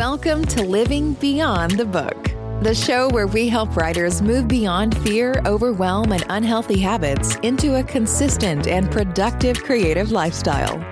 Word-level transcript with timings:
Welcome 0.00 0.46
to 0.46 0.62
Living 0.62 1.12
Beyond 1.12 1.72
the 1.72 1.84
Book, 1.84 2.32
the 2.62 2.74
show 2.74 3.10
where 3.10 3.26
we 3.26 3.50
help 3.50 3.76
writers 3.76 4.22
move 4.22 4.48
beyond 4.48 4.96
fear, 5.02 5.42
overwhelm, 5.44 6.12
and 6.12 6.24
unhealthy 6.30 6.80
habits 6.80 7.36
into 7.42 7.78
a 7.78 7.84
consistent 7.84 8.66
and 8.66 8.90
productive 8.90 9.62
creative 9.62 10.10
lifestyle. 10.10 10.82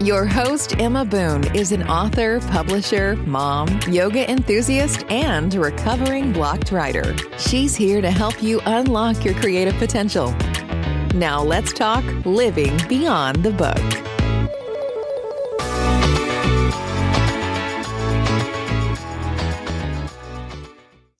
Your 0.00 0.26
host, 0.26 0.80
Emma 0.80 1.04
Boone, 1.04 1.44
is 1.54 1.70
an 1.70 1.84
author, 1.84 2.40
publisher, 2.40 3.14
mom, 3.18 3.68
yoga 3.88 4.28
enthusiast, 4.28 5.04
and 5.10 5.54
recovering 5.54 6.32
blocked 6.32 6.72
writer. 6.72 7.14
She's 7.38 7.76
here 7.76 8.00
to 8.00 8.10
help 8.10 8.42
you 8.42 8.60
unlock 8.66 9.24
your 9.24 9.34
creative 9.34 9.76
potential. 9.76 10.32
Now, 11.14 11.40
let's 11.40 11.72
talk 11.72 12.02
living 12.26 12.76
beyond 12.88 13.44
the 13.44 13.52
book. 13.52 14.05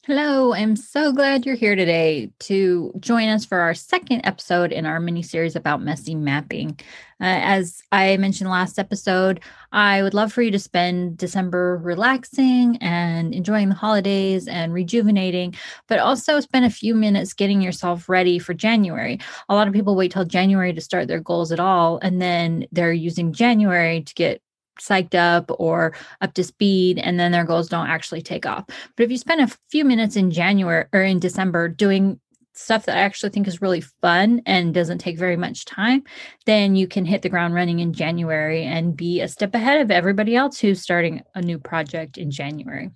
Hello, 0.07 0.55
I'm 0.55 0.77
so 0.77 1.11
glad 1.11 1.45
you're 1.45 1.57
here 1.57 1.75
today 1.75 2.31
to 2.39 2.93
join 3.01 3.29
us 3.29 3.45
for 3.45 3.59
our 3.59 3.75
second 3.75 4.21
episode 4.25 4.71
in 4.71 4.87
our 4.87 5.01
mini 5.01 5.21
series 5.21 5.57
about 5.57 5.83
messy 5.83 6.15
mapping. 6.15 6.79
Uh, 7.21 7.43
as 7.43 7.83
I 7.91 8.17
mentioned 8.19 8.49
last 8.49 8.79
episode, 8.79 9.41
I 9.73 10.05
would 10.05 10.15
love 10.15 10.33
for 10.33 10.43
you 10.43 10.53
to 10.53 10.61
spend 10.61 11.19
December 11.19 11.79
relaxing 11.79 12.79
and 12.81 13.35
enjoying 13.35 13.69
the 13.69 13.75
holidays 13.75 14.47
and 14.47 14.73
rejuvenating, 14.73 15.57
but 15.89 15.99
also 15.99 16.39
spend 16.39 16.67
a 16.67 16.71
few 16.71 16.95
minutes 16.95 17.33
getting 17.33 17.61
yourself 17.61 18.09
ready 18.09 18.39
for 18.39 18.55
January. 18.55 19.19
A 19.49 19.57
lot 19.57 19.67
of 19.67 19.75
people 19.75 19.97
wait 19.97 20.13
till 20.13 20.25
January 20.25 20.73
to 20.73 20.81
start 20.81 21.09
their 21.09 21.19
goals 21.19 21.51
at 21.51 21.59
all, 21.59 21.99
and 21.99 22.23
then 22.23 22.69
they're 22.71 22.93
using 22.93 23.33
January 23.33 24.03
to 24.03 24.15
get 24.15 24.41
psyched 24.79 25.15
up 25.15 25.51
or 25.59 25.95
up 26.21 26.35
to 26.35 26.45
speed 26.45 26.99
and 26.99 27.19
then 27.19 27.33
their 27.33 27.45
goals 27.45 27.69
don't 27.69 27.89
actually 27.89 28.23
take 28.23 28.47
off. 28.47 28.65
But 28.97 29.05
if 29.05 29.11
you 29.11 29.19
spend 29.19 29.41
a 29.41 29.55
few 29.71 29.85
minutes 29.85 30.17
in 30.17 30.31
January 30.31 30.87
or 30.93 31.03
in 31.03 31.19
December 31.19 31.69
doing 31.69 32.21
stuff 32.59 32.87
that 32.87 32.97
I 32.97 33.01
actually 33.01 33.31
think 33.31 33.47
is 33.47 33.61
really 33.61 33.81
fun 33.81 34.41
and 34.47 34.73
doesn't 34.73 34.99
take 34.99 35.19
very 35.19 35.37
much 35.37 35.65
time, 35.65 36.03
then 36.47 36.75
you 36.75 36.89
can 36.89 37.05
hit 37.05 37.23
the 37.23 37.29
ground 37.29 37.55
running 37.55 37.81
in 37.81 37.93
January 37.93 38.65
and 38.65 38.97
be 38.97 39.21
a 39.21 39.29
step 39.29 39.55
ahead 39.55 39.81
of 39.81 39.91
everybody 39.91 40.35
else 40.35 40.59
who's 40.59 40.81
starting 40.81 41.23
a 41.35 41.43
new 41.43 41.59
project 41.59 42.19
in 42.19 42.31
January. 42.31 42.91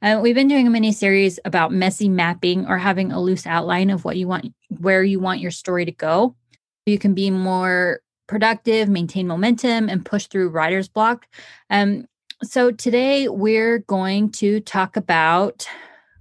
Uh, 0.00 0.18
we've 0.22 0.34
been 0.34 0.48
doing 0.48 0.66
a 0.66 0.70
mini 0.70 0.92
series 0.92 1.38
about 1.44 1.72
messy 1.72 2.08
mapping 2.08 2.66
or 2.66 2.78
having 2.78 3.12
a 3.12 3.20
loose 3.20 3.46
outline 3.46 3.90
of 3.90 4.04
what 4.04 4.16
you 4.16 4.26
want, 4.26 4.52
where 4.68 5.04
you 5.04 5.20
want 5.20 5.40
your 5.40 5.50
story 5.50 5.84
to 5.84 5.92
go. 5.92 6.34
You 6.86 6.98
can 6.98 7.14
be 7.14 7.30
more 7.30 8.00
productive, 8.32 8.88
maintain 8.88 9.26
momentum, 9.26 9.90
and 9.90 10.06
push 10.06 10.26
through 10.26 10.48
writer's 10.48 10.88
block. 10.88 11.28
Um, 11.68 12.06
so 12.42 12.70
today 12.70 13.28
we're 13.28 13.80
going 13.80 14.30
to 14.32 14.60
talk 14.60 14.96
about 14.96 15.68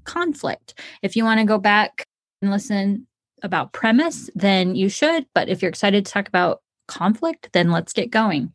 conflict. 0.03 0.73
If 1.01 1.15
you 1.15 1.23
want 1.23 1.39
to 1.39 1.45
go 1.45 1.57
back 1.57 2.05
and 2.41 2.51
listen 2.51 3.07
about 3.43 3.71
premise, 3.71 4.29
then 4.35 4.75
you 4.75 4.89
should. 4.89 5.25
But 5.33 5.47
if 5.47 5.61
you're 5.61 5.69
excited 5.69 6.05
to 6.05 6.11
talk 6.11 6.27
about 6.27 6.61
conflict, 6.89 7.47
then 7.53 7.71
let's 7.71 7.93
get 7.93 8.11
going. 8.11 8.51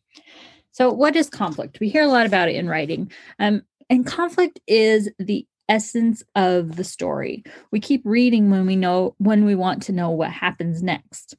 So, 0.72 0.92
what 0.92 1.16
is 1.16 1.30
conflict? 1.30 1.80
We 1.80 1.88
hear 1.88 2.02
a 2.02 2.08
lot 2.08 2.26
about 2.26 2.50
it 2.50 2.56
in 2.56 2.68
writing. 2.68 3.10
Um, 3.38 3.62
and 3.88 4.06
conflict 4.06 4.60
is 4.66 5.08
the 5.18 5.46
essence 5.66 6.22
of 6.34 6.76
the 6.76 6.84
story. 6.84 7.42
We 7.70 7.80
keep 7.80 8.02
reading 8.04 8.50
when 8.50 8.66
we 8.66 8.76
know 8.76 9.14
when 9.16 9.46
we 9.46 9.54
want 9.54 9.82
to 9.84 9.92
know 9.92 10.10
what 10.10 10.30
happens 10.30 10.82
next 10.82 11.36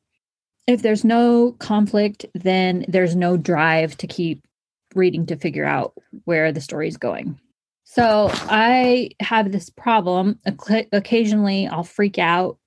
if 0.68 0.82
there's 0.82 1.04
no 1.06 1.54
conflict, 1.60 2.26
then 2.36 2.86
there's 2.88 3.16
no 3.16 3.38
drive 3.38 3.98
to 3.98 4.08
keep 4.08 4.46
reading 4.94 5.26
to 5.28 5.36
figure 5.36 5.66
out 5.66 5.94
where 6.26 6.52
the 6.52 6.62
story 6.62 6.88
is 6.88 6.98
going. 6.98 7.40
So 7.86 8.30
I 8.34 9.12
have 9.22 9.52
this 9.52 9.70
problem. 9.70 10.40
Occasionally, 10.92 11.68
I'll 11.68 11.84
freak 11.84 12.20
out 12.20 12.58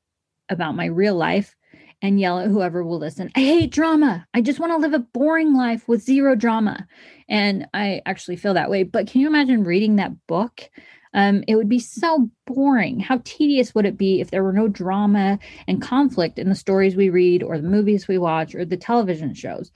about 0.49 0.75
my 0.75 0.87
real 0.87 1.15
life 1.15 1.55
and 2.03 2.21
yell 2.21 2.39
at 2.39 2.49
whoever 2.49 2.85
will 2.85 2.99
listen. 2.99 3.31
I 3.35 3.41
hate 3.41 3.71
drama. 3.71 4.27
I 4.35 4.41
just 4.41 4.59
want 4.59 4.73
to 4.73 4.79
live 4.79 4.95
a 4.95 4.99
boring 4.99 5.55
life 5.55 5.87
with 5.89 6.03
zero 6.03 6.35
drama. 6.35 6.87
And 7.29 7.67
I 7.75 8.03
actually 8.07 8.37
feel 8.37 8.55
that 8.55 8.71
way. 8.71 8.83
But 8.83 9.07
can 9.07 9.21
you 9.21 9.27
imagine 9.27 9.65
reading 9.65 9.97
that 9.97 10.27
book 10.27 10.71
um, 11.15 11.43
it 11.49 11.57
would 11.57 11.69
be 11.69 11.79
so 11.79 12.31
boring. 12.47 13.01
How 13.01 13.21
tedious 13.25 13.75
would 13.75 13.87
it 13.87 13.99
be 13.99 14.21
if 14.21 14.31
there 14.31 14.45
were 14.45 14.53
no 14.53 14.69
drama 14.69 15.39
and 15.67 15.83
conflict 15.83 16.39
in 16.39 16.49
the 16.49 16.55
stories 16.55 16.97
we 16.97 17.11
read, 17.11 17.43
or 17.43 17.59
the 17.59 17.69
movies 17.69 18.07
we 18.07 18.19
watch, 18.19 18.55
or 18.55 18.65
the 18.65 18.77
television 18.77 19.35
shows? 19.35 19.73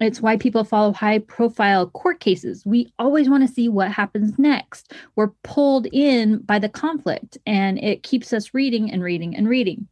It's 0.00 0.20
why 0.20 0.36
people 0.36 0.62
follow 0.62 0.92
high 0.92 1.18
profile 1.18 1.90
court 1.90 2.20
cases. 2.20 2.64
We 2.64 2.92
always 3.00 3.28
want 3.28 3.46
to 3.46 3.52
see 3.52 3.68
what 3.68 3.90
happens 3.90 4.38
next. 4.38 4.92
We're 5.16 5.32
pulled 5.42 5.88
in 5.92 6.38
by 6.42 6.60
the 6.60 6.68
conflict, 6.68 7.36
and 7.46 7.78
it 7.82 8.04
keeps 8.04 8.32
us 8.32 8.54
reading 8.54 8.92
and 8.92 9.02
reading 9.02 9.34
and 9.34 9.48
reading. 9.48 9.88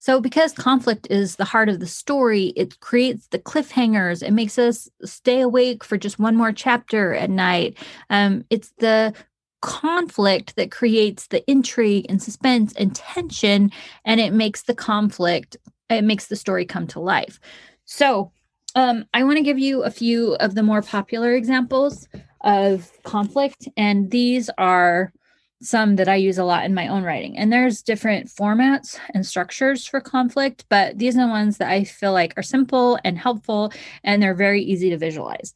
So, 0.00 0.20
because 0.20 0.52
conflict 0.52 1.06
is 1.10 1.36
the 1.36 1.44
heart 1.44 1.68
of 1.68 1.78
the 1.78 1.86
story, 1.86 2.54
it 2.56 2.80
creates 2.80 3.26
the 3.28 3.38
cliffhangers. 3.38 4.22
It 4.22 4.32
makes 4.32 4.58
us 4.58 4.88
stay 5.04 5.40
awake 5.40 5.84
for 5.84 5.98
just 5.98 6.18
one 6.18 6.36
more 6.36 6.52
chapter 6.52 7.14
at 7.14 7.28
night. 7.28 7.76
Um, 8.08 8.44
it's 8.48 8.72
the 8.78 9.14
conflict 9.60 10.56
that 10.56 10.70
creates 10.70 11.26
the 11.26 11.48
intrigue 11.50 12.06
and 12.08 12.22
suspense 12.22 12.72
and 12.74 12.94
tension 12.94 13.70
and 14.04 14.20
it 14.20 14.32
makes 14.32 14.62
the 14.62 14.74
conflict 14.74 15.56
it 15.90 16.02
makes 16.02 16.28
the 16.28 16.36
story 16.36 16.64
come 16.64 16.86
to 16.86 16.98
life 16.98 17.38
so 17.84 18.32
um, 18.74 19.04
i 19.12 19.22
want 19.22 19.36
to 19.36 19.42
give 19.42 19.58
you 19.58 19.82
a 19.82 19.90
few 19.90 20.32
of 20.36 20.54
the 20.54 20.62
more 20.62 20.80
popular 20.80 21.34
examples 21.34 22.08
of 22.42 22.90
conflict 23.02 23.68
and 23.76 24.10
these 24.10 24.48
are 24.56 25.12
some 25.62 25.96
that 25.96 26.08
i 26.08 26.14
use 26.14 26.38
a 26.38 26.44
lot 26.44 26.64
in 26.64 26.74
my 26.74 26.88
own 26.88 27.02
writing 27.02 27.36
and 27.36 27.52
there's 27.52 27.82
different 27.82 28.28
formats 28.28 28.98
and 29.14 29.26
structures 29.26 29.86
for 29.86 30.00
conflict 30.00 30.64
but 30.68 30.98
these 30.98 31.16
are 31.16 31.26
the 31.26 31.28
ones 31.28 31.58
that 31.58 31.68
i 31.68 31.84
feel 31.84 32.12
like 32.12 32.32
are 32.36 32.42
simple 32.42 32.98
and 33.04 33.18
helpful 33.18 33.72
and 34.04 34.22
they're 34.22 34.34
very 34.34 34.62
easy 34.62 34.90
to 34.90 34.98
visualize 34.98 35.54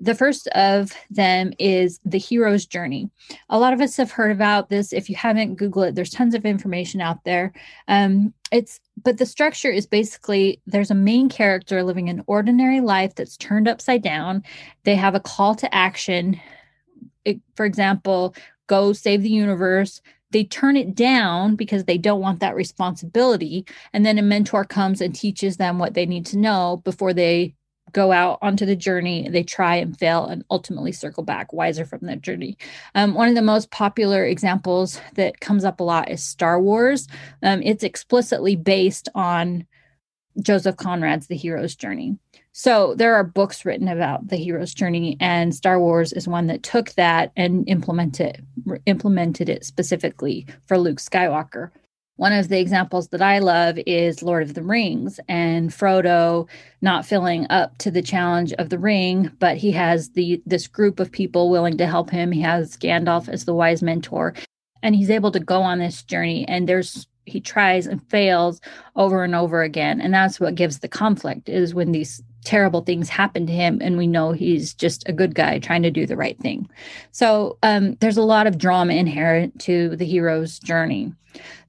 the 0.00 0.14
first 0.14 0.48
of 0.48 0.92
them 1.10 1.52
is 1.58 2.00
the 2.04 2.18
hero's 2.18 2.64
journey. 2.64 3.10
A 3.50 3.58
lot 3.58 3.74
of 3.74 3.80
us 3.80 3.96
have 3.98 4.10
heard 4.10 4.32
about 4.32 4.70
this. 4.70 4.92
If 4.92 5.10
you 5.10 5.16
haven't, 5.16 5.56
Google 5.56 5.82
it. 5.82 5.94
There's 5.94 6.10
tons 6.10 6.34
of 6.34 6.46
information 6.46 7.00
out 7.00 7.22
there. 7.24 7.52
Um, 7.86 8.32
it's 8.50 8.80
but 9.02 9.18
the 9.18 9.26
structure 9.26 9.70
is 9.70 9.86
basically 9.86 10.60
there's 10.66 10.90
a 10.90 10.94
main 10.94 11.28
character 11.28 11.82
living 11.82 12.08
an 12.08 12.24
ordinary 12.26 12.80
life 12.80 13.14
that's 13.14 13.36
turned 13.36 13.68
upside 13.68 14.02
down. 14.02 14.42
They 14.84 14.96
have 14.96 15.14
a 15.14 15.20
call 15.20 15.54
to 15.56 15.72
action. 15.74 16.40
It, 17.24 17.40
for 17.54 17.66
example, 17.66 18.34
go 18.70 18.92
save 18.92 19.22
the 19.22 19.28
universe. 19.28 20.00
They 20.30 20.44
turn 20.44 20.76
it 20.76 20.94
down 20.94 21.56
because 21.56 21.84
they 21.84 21.98
don't 21.98 22.20
want 22.20 22.38
that 22.38 22.54
responsibility. 22.54 23.66
And 23.92 24.06
then 24.06 24.16
a 24.16 24.22
mentor 24.22 24.64
comes 24.64 25.00
and 25.00 25.12
teaches 25.12 25.56
them 25.56 25.80
what 25.80 25.94
they 25.94 26.06
need 26.06 26.24
to 26.26 26.38
know 26.38 26.80
before 26.84 27.12
they 27.12 27.56
go 27.92 28.12
out 28.12 28.38
onto 28.40 28.64
the 28.64 28.76
journey, 28.76 29.28
they 29.28 29.42
try 29.42 29.74
and 29.74 29.98
fail 29.98 30.26
and 30.26 30.44
ultimately 30.48 30.92
circle 30.92 31.24
back 31.24 31.52
wiser 31.52 31.84
from 31.84 31.98
that 32.02 32.20
journey. 32.20 32.56
Um, 32.94 33.14
one 33.14 33.28
of 33.28 33.34
the 33.34 33.42
most 33.42 33.72
popular 33.72 34.24
examples 34.24 35.00
that 35.14 35.40
comes 35.40 35.64
up 35.64 35.80
a 35.80 35.82
lot 35.82 36.08
is 36.08 36.22
Star 36.22 36.60
Wars. 36.60 37.08
Um, 37.42 37.60
it's 37.64 37.82
explicitly 37.82 38.54
based 38.54 39.08
on 39.16 39.66
Joseph 40.40 40.76
Conrad's 40.76 41.26
The 41.26 41.36
Hero's 41.36 41.74
Journey. 41.74 42.16
So 42.52 42.94
there 42.96 43.14
are 43.14 43.22
books 43.22 43.64
written 43.64 43.86
about 43.86 44.28
the 44.28 44.36
hero's 44.36 44.74
journey, 44.74 45.16
and 45.20 45.54
Star 45.54 45.78
Wars 45.78 46.12
is 46.12 46.26
one 46.26 46.48
that 46.48 46.62
took 46.62 46.90
that 46.94 47.32
and 47.36 47.68
implemented 47.68 48.44
implemented 48.86 49.48
it 49.48 49.64
specifically 49.64 50.46
for 50.66 50.76
Luke 50.76 50.98
Skywalker. 50.98 51.70
One 52.16 52.32
of 52.34 52.48
the 52.48 52.60
examples 52.60 53.08
that 53.08 53.22
I 53.22 53.38
love 53.38 53.78
is 53.86 54.22
Lord 54.22 54.42
of 54.42 54.52
the 54.52 54.62
Rings 54.62 55.18
and 55.26 55.70
Frodo 55.70 56.48
not 56.82 57.06
filling 57.06 57.46
up 57.48 57.78
to 57.78 57.90
the 57.90 58.02
challenge 58.02 58.52
of 58.54 58.68
the 58.68 58.78
ring, 58.78 59.30
but 59.38 59.56
he 59.56 59.70
has 59.72 60.10
the 60.10 60.42
this 60.44 60.66
group 60.66 61.00
of 61.00 61.10
people 61.10 61.50
willing 61.50 61.78
to 61.78 61.86
help 61.86 62.10
him. 62.10 62.32
He 62.32 62.42
has 62.42 62.76
Gandalf 62.76 63.28
as 63.28 63.44
the 63.44 63.54
wise 63.54 63.82
mentor, 63.82 64.34
and 64.82 64.94
he's 64.94 65.08
able 65.08 65.30
to 65.30 65.40
go 65.40 65.62
on 65.62 65.78
this 65.78 66.02
journey. 66.02 66.46
And 66.48 66.68
there's 66.68 67.06
he 67.26 67.40
tries 67.40 67.86
and 67.86 68.02
fails 68.10 68.60
over 68.96 69.22
and 69.22 69.34
over 69.34 69.62
again, 69.62 70.00
and 70.00 70.12
that's 70.12 70.40
what 70.40 70.56
gives 70.56 70.80
the 70.80 70.88
conflict 70.88 71.48
is 71.48 71.74
when 71.74 71.92
these 71.92 72.22
terrible 72.44 72.80
things 72.80 73.08
happen 73.08 73.46
to 73.46 73.52
him 73.52 73.78
and 73.82 73.98
we 73.98 74.06
know 74.06 74.32
he's 74.32 74.74
just 74.74 75.08
a 75.08 75.12
good 75.12 75.34
guy 75.34 75.58
trying 75.58 75.82
to 75.82 75.90
do 75.90 76.06
the 76.06 76.16
right 76.16 76.38
thing. 76.38 76.68
So 77.12 77.58
um, 77.62 77.96
there's 78.00 78.16
a 78.16 78.22
lot 78.22 78.46
of 78.46 78.58
drama 78.58 78.94
inherent 78.94 79.60
to 79.62 79.96
the 79.96 80.04
hero's 80.04 80.58
journey. 80.58 81.12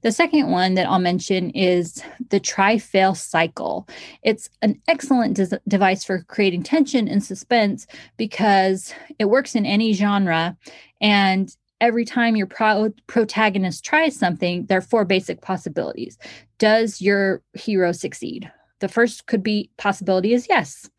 The 0.00 0.10
second 0.10 0.50
one 0.50 0.74
that 0.74 0.88
i'll 0.88 0.98
mention 0.98 1.50
is 1.50 2.02
the 2.30 2.40
try 2.40 2.78
fail 2.78 3.14
cycle. 3.14 3.88
It's 4.22 4.50
an 4.60 4.80
excellent 4.88 5.36
des- 5.36 5.60
device 5.68 6.04
for 6.04 6.22
creating 6.24 6.64
tension 6.64 7.06
and 7.06 7.22
suspense 7.22 7.86
because 8.16 8.92
it 9.18 9.26
works 9.26 9.54
in 9.54 9.64
any 9.64 9.92
genre 9.92 10.56
and 11.00 11.54
every 11.80 12.04
time 12.04 12.36
your 12.36 12.46
pro- 12.46 12.92
protagonist 13.06 13.84
tries 13.84 14.16
something 14.16 14.66
there 14.66 14.78
are 14.78 14.82
four 14.82 15.04
basic 15.04 15.40
possibilities. 15.42 16.18
Does 16.58 17.00
your 17.00 17.42
hero 17.54 17.92
succeed 17.92 18.50
the 18.82 18.88
first 18.88 19.26
could 19.26 19.42
be 19.42 19.70
possibility 19.78 20.34
is 20.34 20.48
yes. 20.48 20.90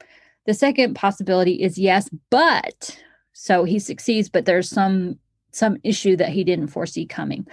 The 0.46 0.54
second 0.54 0.96
possibility 0.96 1.62
is 1.62 1.78
yes, 1.78 2.10
but 2.30 2.98
so 3.34 3.66
he 3.66 3.78
succeeds, 3.78 4.30
but 4.30 4.46
there's 4.46 4.70
some 4.70 5.20
some 5.52 5.78
issue 5.84 6.16
that 6.16 6.30
he 6.30 6.44
didn't 6.44 6.70
foresee 6.70 7.06
coming. 7.06 7.46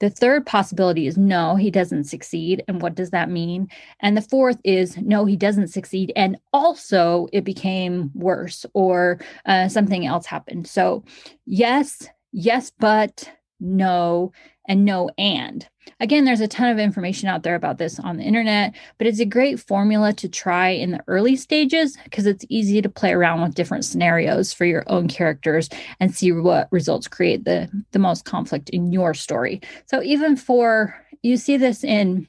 The 0.00 0.10
third 0.10 0.46
possibility 0.46 1.08
is 1.08 1.16
no, 1.18 1.56
he 1.56 1.70
doesn't 1.70 2.04
succeed. 2.04 2.62
And 2.68 2.80
what 2.80 2.94
does 2.94 3.10
that 3.10 3.30
mean? 3.30 3.68
And 4.00 4.16
the 4.16 4.22
fourth 4.22 4.58
is 4.62 4.96
no, 4.98 5.24
he 5.24 5.36
doesn't 5.36 5.68
succeed. 5.68 6.12
And 6.14 6.36
also 6.52 7.26
it 7.32 7.44
became 7.44 8.12
worse 8.14 8.64
or 8.74 9.18
uh, 9.46 9.68
something 9.68 10.06
else 10.06 10.26
happened. 10.26 10.68
So, 10.68 11.02
yes, 11.46 12.08
yes, 12.30 12.70
but 12.78 13.28
no, 13.58 14.32
and 14.68 14.84
no, 14.84 15.10
and. 15.18 15.66
Again, 16.00 16.24
there's 16.24 16.40
a 16.40 16.48
ton 16.48 16.70
of 16.70 16.78
information 16.78 17.28
out 17.28 17.42
there 17.42 17.56
about 17.56 17.78
this 17.78 17.98
on 17.98 18.18
the 18.18 18.22
internet, 18.22 18.74
but 18.98 19.06
it's 19.06 19.18
a 19.18 19.24
great 19.24 19.58
formula 19.58 20.12
to 20.14 20.28
try 20.28 20.68
in 20.68 20.92
the 20.92 21.04
early 21.08 21.34
stages 21.34 21.96
because 22.04 22.24
it's 22.24 22.44
easy 22.48 22.80
to 22.80 22.88
play 22.88 23.12
around 23.12 23.42
with 23.42 23.56
different 23.56 23.84
scenarios 23.84 24.52
for 24.52 24.64
your 24.64 24.84
own 24.86 25.08
characters 25.08 25.68
and 25.98 26.14
see 26.14 26.30
what 26.30 26.68
results 26.70 27.08
create 27.08 27.44
the, 27.44 27.68
the 27.90 27.98
most 27.98 28.24
conflict 28.24 28.70
in 28.70 28.92
your 28.92 29.12
story. 29.12 29.60
So, 29.86 30.02
even 30.02 30.36
for 30.36 30.94
you 31.22 31.36
see 31.36 31.56
this 31.56 31.82
in 31.82 32.28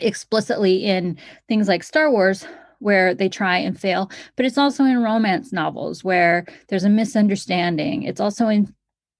explicitly 0.00 0.84
in 0.84 1.18
things 1.48 1.68
like 1.68 1.82
Star 1.82 2.10
Wars, 2.10 2.46
where 2.78 3.14
they 3.14 3.28
try 3.28 3.58
and 3.58 3.78
fail, 3.78 4.10
but 4.36 4.46
it's 4.46 4.58
also 4.58 4.84
in 4.84 5.02
romance 5.02 5.52
novels 5.52 6.04
where 6.04 6.46
there's 6.68 6.84
a 6.84 6.90
misunderstanding. 6.90 8.02
It's 8.02 8.20
also 8.20 8.48
in 8.48 8.74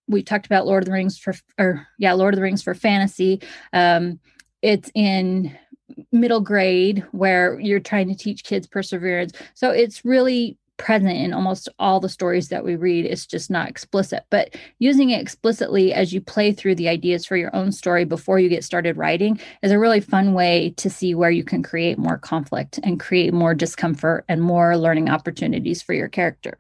we 0.09 0.23
talked 0.23 0.47
about 0.47 0.67
Lord 0.67 0.83
of 0.83 0.87
the 0.87 0.93
Rings 0.93 1.19
for, 1.19 1.35
or 1.59 1.87
yeah, 1.99 2.13
Lord 2.13 2.35
of 2.35 2.37
the 2.37 2.43
Rings 2.43 2.63
for 2.63 2.75
fantasy. 2.75 3.41
Um, 3.73 4.21
it's 4.63 4.91
in 4.95 5.57
middle 6.13 6.41
grade 6.41 7.05
where 7.13 7.59
you're 7.61 7.81
trying 7.81 8.09
to 8.09 8.15
teach 8.15 8.45
kids 8.45 8.67
perseverance. 8.67 9.33
So 9.55 9.71
it's 9.71 10.05
really 10.05 10.59
present 10.77 11.17
in 11.17 11.33
almost 11.33 11.69
all 11.79 12.01
the 12.01 12.09
stories 12.09 12.49
that 12.49 12.65
we 12.65 12.77
read. 12.77 13.07
It's 13.07 13.27
just 13.27 13.51
not 13.51 13.69
explicit, 13.69 14.25
but 14.31 14.55
using 14.79 15.11
it 15.11 15.21
explicitly 15.21 15.93
as 15.93 16.13
you 16.13 16.21
play 16.21 16.53
through 16.53 16.75
the 16.75 16.89
ideas 16.89 17.25
for 17.25 17.37
your 17.37 17.55
own 17.55 17.73
story 17.73 18.05
before 18.05 18.39
you 18.39 18.49
get 18.49 18.65
started 18.65 18.97
writing 18.97 19.41
is 19.63 19.73
a 19.73 19.79
really 19.79 20.01
fun 20.01 20.35
way 20.35 20.71
to 20.77 20.91
see 20.91 21.15
where 21.15 21.31
you 21.31 21.45
can 21.45 21.63
create 21.63 21.99
more 21.99 22.19
conflict 22.19 22.79
and 22.83 23.01
create 23.01 23.33
more 23.33 23.55
discomfort 23.55 24.25
and 24.29 24.43
more 24.43 24.77
learning 24.77 25.09
opportunities 25.09 25.83
for 25.83 25.95
your 25.95 26.09
character. 26.09 26.59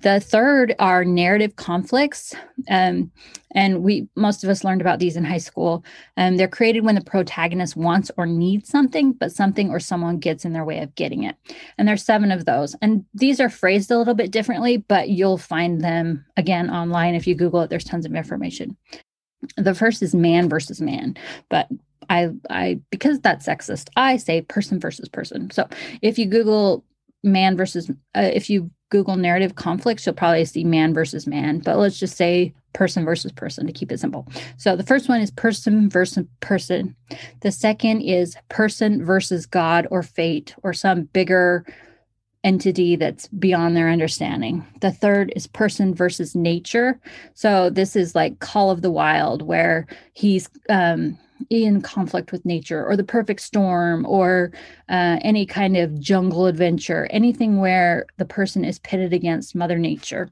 The 0.00 0.20
third 0.20 0.74
are 0.78 1.04
narrative 1.04 1.56
conflicts. 1.56 2.34
Um, 2.68 3.10
and 3.52 3.82
we 3.82 4.08
most 4.14 4.44
of 4.44 4.50
us 4.50 4.62
learned 4.62 4.80
about 4.80 4.98
these 4.98 5.16
in 5.16 5.24
high 5.24 5.38
school. 5.38 5.84
Um, 6.16 6.36
they're 6.36 6.48
created 6.48 6.84
when 6.84 6.94
the 6.94 7.00
protagonist 7.00 7.76
wants 7.76 8.10
or 8.16 8.26
needs 8.26 8.68
something, 8.68 9.12
but 9.12 9.32
something 9.32 9.70
or 9.70 9.80
someone 9.80 10.18
gets 10.18 10.44
in 10.44 10.52
their 10.52 10.64
way 10.64 10.80
of 10.80 10.94
getting 10.94 11.24
it. 11.24 11.36
And 11.76 11.88
there's 11.88 12.04
seven 12.04 12.30
of 12.30 12.44
those. 12.44 12.76
And 12.82 13.04
these 13.14 13.40
are 13.40 13.48
phrased 13.48 13.90
a 13.90 13.98
little 13.98 14.14
bit 14.14 14.30
differently, 14.30 14.76
but 14.76 15.08
you'll 15.08 15.38
find 15.38 15.80
them 15.80 16.24
again 16.36 16.70
online. 16.70 17.14
If 17.14 17.26
you 17.26 17.34
Google 17.34 17.62
it, 17.62 17.70
there's 17.70 17.84
tons 17.84 18.06
of 18.06 18.14
information. 18.14 18.76
The 19.56 19.74
first 19.74 20.02
is 20.02 20.14
man 20.14 20.48
versus 20.48 20.80
man, 20.80 21.16
but 21.48 21.68
I 22.10 22.30
I 22.50 22.80
because 22.90 23.20
that's 23.20 23.46
sexist, 23.46 23.88
I 23.96 24.16
say 24.16 24.42
person 24.42 24.80
versus 24.80 25.08
person. 25.08 25.50
So 25.50 25.68
if 26.02 26.18
you 26.18 26.26
Google 26.26 26.84
man 27.22 27.56
versus 27.56 27.90
uh, 27.90 28.30
if 28.32 28.48
you 28.48 28.70
Google 28.90 29.16
narrative 29.16 29.54
conflicts, 29.54 30.06
you'll 30.06 30.14
probably 30.14 30.44
see 30.44 30.64
man 30.64 30.94
versus 30.94 31.26
man, 31.26 31.58
but 31.58 31.76
let's 31.76 31.98
just 31.98 32.16
say 32.16 32.54
person 32.72 33.04
versus 33.04 33.32
person 33.32 33.66
to 33.66 33.72
keep 33.72 33.92
it 33.92 34.00
simple. 34.00 34.26
So 34.56 34.76
the 34.76 34.82
first 34.84 35.08
one 35.08 35.20
is 35.20 35.30
person 35.30 35.90
versus 35.90 36.24
person. 36.40 36.96
The 37.40 37.52
second 37.52 38.02
is 38.02 38.36
person 38.48 39.04
versus 39.04 39.46
God 39.46 39.86
or 39.90 40.02
fate 40.02 40.54
or 40.62 40.72
some 40.72 41.04
bigger 41.04 41.66
entity 42.44 42.96
that's 42.96 43.28
beyond 43.28 43.76
their 43.76 43.90
understanding. 43.90 44.66
The 44.80 44.92
third 44.92 45.32
is 45.34 45.46
person 45.46 45.94
versus 45.94 46.34
nature. 46.34 47.00
So 47.34 47.68
this 47.68 47.96
is 47.96 48.14
like 48.14 48.38
Call 48.38 48.70
of 48.70 48.80
the 48.80 48.90
Wild, 48.90 49.42
where 49.42 49.86
he's 50.14 50.48
um, 50.68 51.18
in 51.50 51.80
conflict 51.82 52.32
with 52.32 52.44
nature 52.44 52.86
or 52.86 52.96
the 52.96 53.04
perfect 53.04 53.40
storm 53.40 54.04
or 54.06 54.52
uh, 54.88 55.18
any 55.22 55.46
kind 55.46 55.76
of 55.76 56.00
jungle 56.00 56.46
adventure, 56.46 57.06
anything 57.10 57.58
where 57.58 58.06
the 58.16 58.24
person 58.24 58.64
is 58.64 58.78
pitted 58.78 59.12
against 59.12 59.54
Mother 59.54 59.78
Nature. 59.78 60.30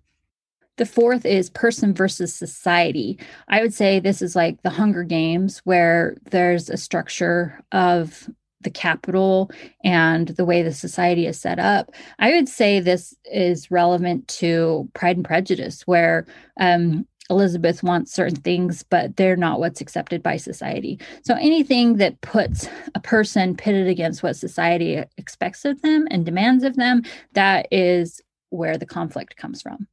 The 0.76 0.86
fourth 0.86 1.24
is 1.24 1.48
person 1.48 1.94
versus 1.94 2.34
society. 2.34 3.18
I 3.48 3.62
would 3.62 3.72
say 3.72 3.98
this 3.98 4.20
is 4.20 4.36
like 4.36 4.62
the 4.62 4.70
Hunger 4.70 5.04
Games, 5.04 5.62
where 5.64 6.16
there's 6.30 6.68
a 6.68 6.76
structure 6.76 7.62
of 7.72 8.28
the 8.60 8.70
Capitol 8.70 9.50
and 9.84 10.28
the 10.28 10.44
way 10.44 10.62
the 10.62 10.74
society 10.74 11.26
is 11.26 11.40
set 11.40 11.58
up. 11.58 11.92
I 12.18 12.32
would 12.32 12.48
say 12.48 12.80
this 12.80 13.14
is 13.24 13.70
relevant 13.70 14.28
to 14.28 14.88
Pride 14.92 15.16
and 15.16 15.24
Prejudice, 15.24 15.82
where 15.86 16.26
um, 16.58 17.06
Elizabeth 17.30 17.82
wants 17.82 18.12
certain 18.12 18.40
things, 18.40 18.82
but 18.82 19.16
they're 19.16 19.36
not 19.36 19.58
what's 19.58 19.80
accepted 19.80 20.22
by 20.22 20.36
society. 20.36 20.98
So 21.22 21.34
anything 21.34 21.96
that 21.96 22.20
puts 22.20 22.68
a 22.94 23.00
person 23.00 23.56
pitted 23.56 23.88
against 23.88 24.22
what 24.22 24.36
society 24.36 25.02
expects 25.16 25.64
of 25.64 25.82
them 25.82 26.06
and 26.10 26.24
demands 26.24 26.64
of 26.64 26.76
them, 26.76 27.02
that 27.32 27.66
is 27.70 28.20
where 28.50 28.78
the 28.78 28.86
conflict 28.86 29.36
comes 29.36 29.62
from. 29.62 29.88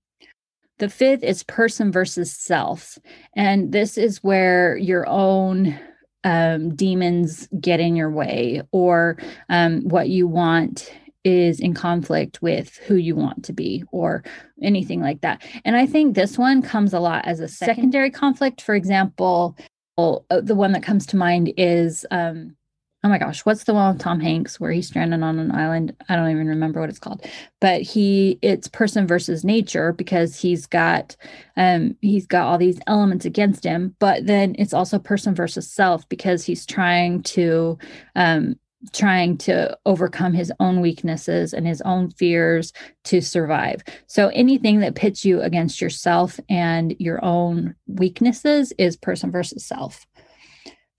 The 0.80 0.90
fifth 0.90 1.24
is 1.24 1.44
person 1.44 1.92
versus 1.92 2.32
self. 2.32 2.98
And 3.36 3.72
this 3.72 3.98
is 3.98 4.24
where 4.24 4.76
your 4.78 5.08
own 5.08 5.80
um, 6.24 6.76
demons 6.76 7.48
get 7.60 7.80
in 7.80 7.96
your 7.96 8.10
way 8.10 8.62
or 8.72 9.18
um, 9.50 9.82
what 9.82 10.10
you 10.10 10.28
want 10.28 10.92
is 11.24 11.60
in 11.60 11.74
conflict 11.74 12.42
with 12.42 12.78
who 12.78 12.96
you 12.96 13.16
want 13.16 13.44
to 13.46 13.54
be 13.54 13.84
or 13.92 14.24
anything 14.62 15.02
like 15.02 15.22
that. 15.22 15.42
And 15.66 15.76
I 15.76 15.86
think 15.86 16.16
this 16.16 16.38
one 16.38 16.62
comes 16.62 16.94
a 16.94 17.00
lot 17.00 17.26
as 17.26 17.40
a 17.40 17.48
secondary 17.48 18.12
conflict. 18.12 18.62
For 18.62 18.76
example, 18.76 19.58
uh, 19.98 20.20
the 20.42 20.56
one 20.56 20.72
that 20.74 20.84
comes 20.84 21.06
to 21.08 21.18
mind 21.18 21.54
is 21.58 22.06
um, 22.12 22.56
oh 23.04 23.10
my 23.10 23.18
gosh, 23.18 23.46
what's 23.46 23.66
the 23.66 23.74
one 23.74 23.94
with 23.94 24.02
Tom 24.02 24.20
Hanks 24.20 24.60
where 24.60 24.72
he's 24.72 24.88
stranded 24.88 25.22
on 25.22 25.38
an 25.38 25.52
island? 25.52 25.94
I 26.08 26.16
don't 26.16 26.32
even 26.32 26.48
remember 26.48 26.80
what 26.80 26.90
it's 26.90 27.00
called. 27.00 27.26
But 27.60 27.82
he 27.82 28.40
it's 28.42 28.68
person 28.68 29.06
versus 29.06 29.44
nature 29.44 29.92
because 29.92 30.40
he's 30.40 30.66
got 30.66 31.16
um 31.58 31.98
he's 32.02 32.26
got 32.26 32.48
all 32.48 32.58
these 32.58 32.80
elements 32.88 33.26
against 33.26 33.64
him, 33.64 33.96
but 34.00 34.26
then 34.26 34.56
it's 34.58 34.74
also 34.74 35.00
person 35.00 35.36
versus 35.36 35.70
self 35.70 36.08
because 36.08 36.46
he's 36.46 36.66
trying 36.66 37.24
to 37.24 37.78
um 38.16 38.56
trying 38.92 39.38
to 39.38 39.78
overcome 39.86 40.34
his 40.34 40.52
own 40.60 40.82
weaknesses 40.82 41.54
and 41.54 41.66
his 41.66 41.82
own 41.82 42.10
fears 42.12 42.74
to 43.06 43.22
survive. 43.22 43.84
So 44.08 44.28
anything 44.30 44.80
that 44.82 44.96
pits 44.96 45.24
you 45.24 45.42
against 45.42 45.82
yourself 45.82 46.40
and 46.50 46.96
your 47.00 47.24
own 47.24 47.76
weaknesses 47.88 48.74
is 48.78 48.98
person 48.98 49.32
versus 49.32 49.66
self. 49.66 50.06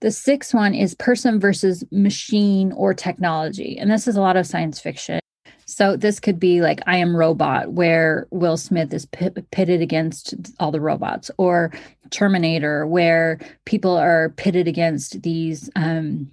The 0.01 0.11
sixth 0.11 0.53
one 0.53 0.73
is 0.73 0.95
person 0.95 1.39
versus 1.39 1.83
machine 1.91 2.71
or 2.73 2.93
technology. 2.93 3.77
And 3.77 3.89
this 3.89 4.07
is 4.07 4.15
a 4.15 4.21
lot 4.21 4.37
of 4.37 4.47
science 4.47 4.79
fiction. 4.79 5.19
So 5.67 5.97
this 5.97 6.19
could 6.19 6.39
be 6.39 6.61
like 6.61 6.81
I 6.85 6.97
Am 6.97 7.15
Robot, 7.15 7.71
where 7.71 8.27
Will 8.29 8.57
Smith 8.57 8.93
is 8.93 9.07
pitted 9.07 9.81
against 9.81 10.35
all 10.59 10.71
the 10.71 10.79
robots, 10.79 11.31
or 11.37 11.71
Terminator, 12.11 12.85
where 12.85 13.39
people 13.65 13.97
are 13.97 14.29
pitted 14.37 14.67
against 14.67 15.23
these 15.23 15.69
um, 15.75 16.29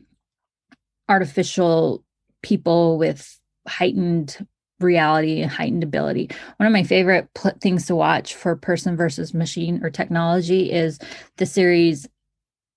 artificial 1.13 2.03
people 2.43 2.97
with 2.97 3.39
heightened 3.69 4.47
reality 4.81 5.43
and 5.43 5.51
heightened 5.51 5.85
ability. 5.85 6.31
One 6.57 6.67
of 6.67 6.73
my 6.73 6.83
favorite 6.83 7.29
pl- 7.35 7.53
things 7.61 7.87
to 7.87 7.95
watch 7.95 8.35
for 8.35 8.57
person 8.57 8.97
versus 8.97 9.35
machine 9.35 9.81
or 9.85 9.91
technology 9.91 10.73
is 10.73 10.99
the 11.37 11.47
series 11.47 12.09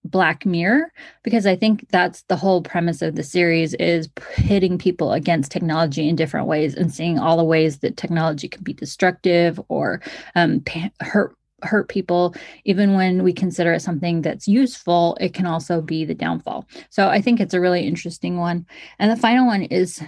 black 0.04 0.46
mirror 0.46 0.94
because 1.24 1.48
i 1.48 1.56
think 1.56 1.84
that's 1.90 2.22
the 2.28 2.36
whole 2.36 2.62
premise 2.62 3.02
of 3.02 3.16
the 3.16 3.24
series 3.24 3.74
is 3.74 4.08
pitting 4.36 4.78
people 4.78 5.14
against 5.14 5.52
technology 5.52 6.08
in 6.08 6.16
different 6.16 6.46
ways 6.46 6.76
and 6.76 6.94
seeing 6.94 7.18
all 7.18 7.38
the 7.38 7.44
ways 7.44 7.80
that 7.80 7.98
technology 7.98 8.48
can 8.48 8.62
be 8.62 8.72
destructive 8.72 9.60
or 9.68 10.00
um, 10.36 10.64
hurt 11.02 11.36
hurt 11.66 11.90
people 11.90 12.36
even 12.64 12.94
when 12.94 13.24
we 13.24 13.34
consider 13.34 13.74
it 13.74 13.82
something 13.82 14.22
that's 14.22 14.48
useful 14.48 15.18
it 15.20 15.34
can 15.34 15.46
also 15.46 15.82
be 15.82 16.06
the 16.06 16.16
downfall. 16.16 16.68
So 16.90 17.10
i 17.10 17.22
think 17.22 17.40
it's 17.40 17.54
a 17.54 17.62
really 17.62 17.86
interesting 17.86 18.38
one. 18.38 18.66
And 19.00 19.12
the 19.12 19.16
final 19.16 19.46
one 19.46 19.64
is 19.64 20.02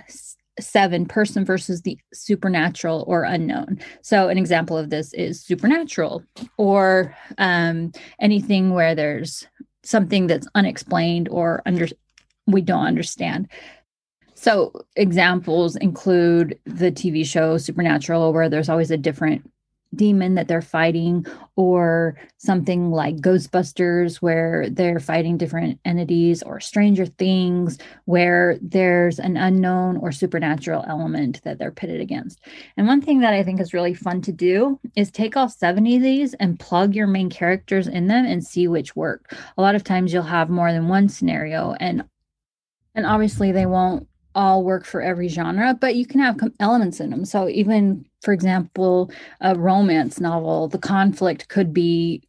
seven 0.60 1.06
person 1.06 1.46
versus 1.46 1.82
the 1.82 1.98
supernatural 2.14 3.04
or 3.08 3.24
unknown. 3.24 3.80
So 4.02 4.30
an 4.30 4.38
example 4.38 4.78
of 4.78 4.90
this 4.90 5.14
is 5.14 5.42
supernatural 5.42 6.24
or 6.58 7.16
um, 7.38 7.92
anything 8.20 8.74
where 8.74 8.96
there's 8.96 9.48
something 9.84 10.28
that's 10.28 10.48
unexplained 10.56 11.30
or 11.30 11.62
under 11.66 11.88
we 12.48 12.62
don't 12.62 12.86
understand. 12.86 13.50
So 14.36 14.72
examples 14.96 15.76
include 15.76 16.60
the 16.66 16.92
tv 16.92 17.26
show 17.26 17.58
supernatural 17.58 18.32
where 18.34 18.50
there's 18.50 18.70
always 18.70 18.92
a 18.92 18.98
different 18.98 19.50
demon 19.96 20.36
that 20.36 20.48
they're 20.48 20.62
fighting, 20.62 21.26
or 21.56 22.18
something 22.38 22.92
like 22.92 23.18
Ghostbusters, 23.18 24.18
where 24.18 24.70
they're 24.70 25.00
fighting 25.00 25.38
different 25.38 25.80
entities, 25.86 26.44
or 26.44 26.60
Stranger 26.60 27.06
Things, 27.06 27.78
where 28.06 28.58
there's 28.62 29.20
an 29.20 29.38
unknown 29.38 29.98
or 29.98 30.12
supernatural 30.12 30.84
element 30.88 31.42
that 31.44 31.58
they're 31.58 31.72
pitted 31.72 32.02
against. 32.02 32.40
And 32.76 32.88
one 32.88 33.02
thing 33.02 33.20
that 33.22 33.34
I 33.34 33.44
think 33.44 33.60
is 33.60 33.74
really 33.74 33.94
fun 33.94 34.22
to 34.22 34.32
do 34.32 34.80
is 34.96 35.12
take 35.12 35.36
all 35.38 35.50
70 35.50 35.98
of 35.98 36.02
these 36.02 36.34
and 36.36 36.60
plug 36.60 36.96
your 36.96 37.08
main 37.08 37.30
characters 37.30 37.88
in 37.88 38.08
them 38.08 38.26
and 38.26 38.46
see 38.46 38.68
which 38.68 38.96
work. 38.96 39.36
A 39.58 39.62
lot 39.62 39.76
of 39.76 39.84
times 39.84 40.14
you'll 40.14 40.24
have 40.24 40.50
more 40.50 40.72
than 40.72 40.88
one 40.88 41.10
scenario, 41.10 41.74
and 41.80 42.04
and 42.96 43.06
obviously 43.06 43.52
they 43.52 43.68
won't 43.68 44.08
all 44.38 44.64
work 44.64 44.86
for 44.86 45.02
every 45.02 45.28
genre, 45.28 45.74
but 45.74 45.96
you 45.96 46.06
can 46.06 46.20
have 46.20 46.40
elements 46.60 47.00
in 47.00 47.10
them. 47.10 47.26
So 47.26 47.50
even, 47.50 48.06
for 48.22 48.34
example, 48.34 49.12
a 49.42 49.58
romance 49.58 50.20
novel, 50.20 50.68
the 50.68 50.78
conflict 50.78 51.50
could 51.50 51.74
be 51.74 52.22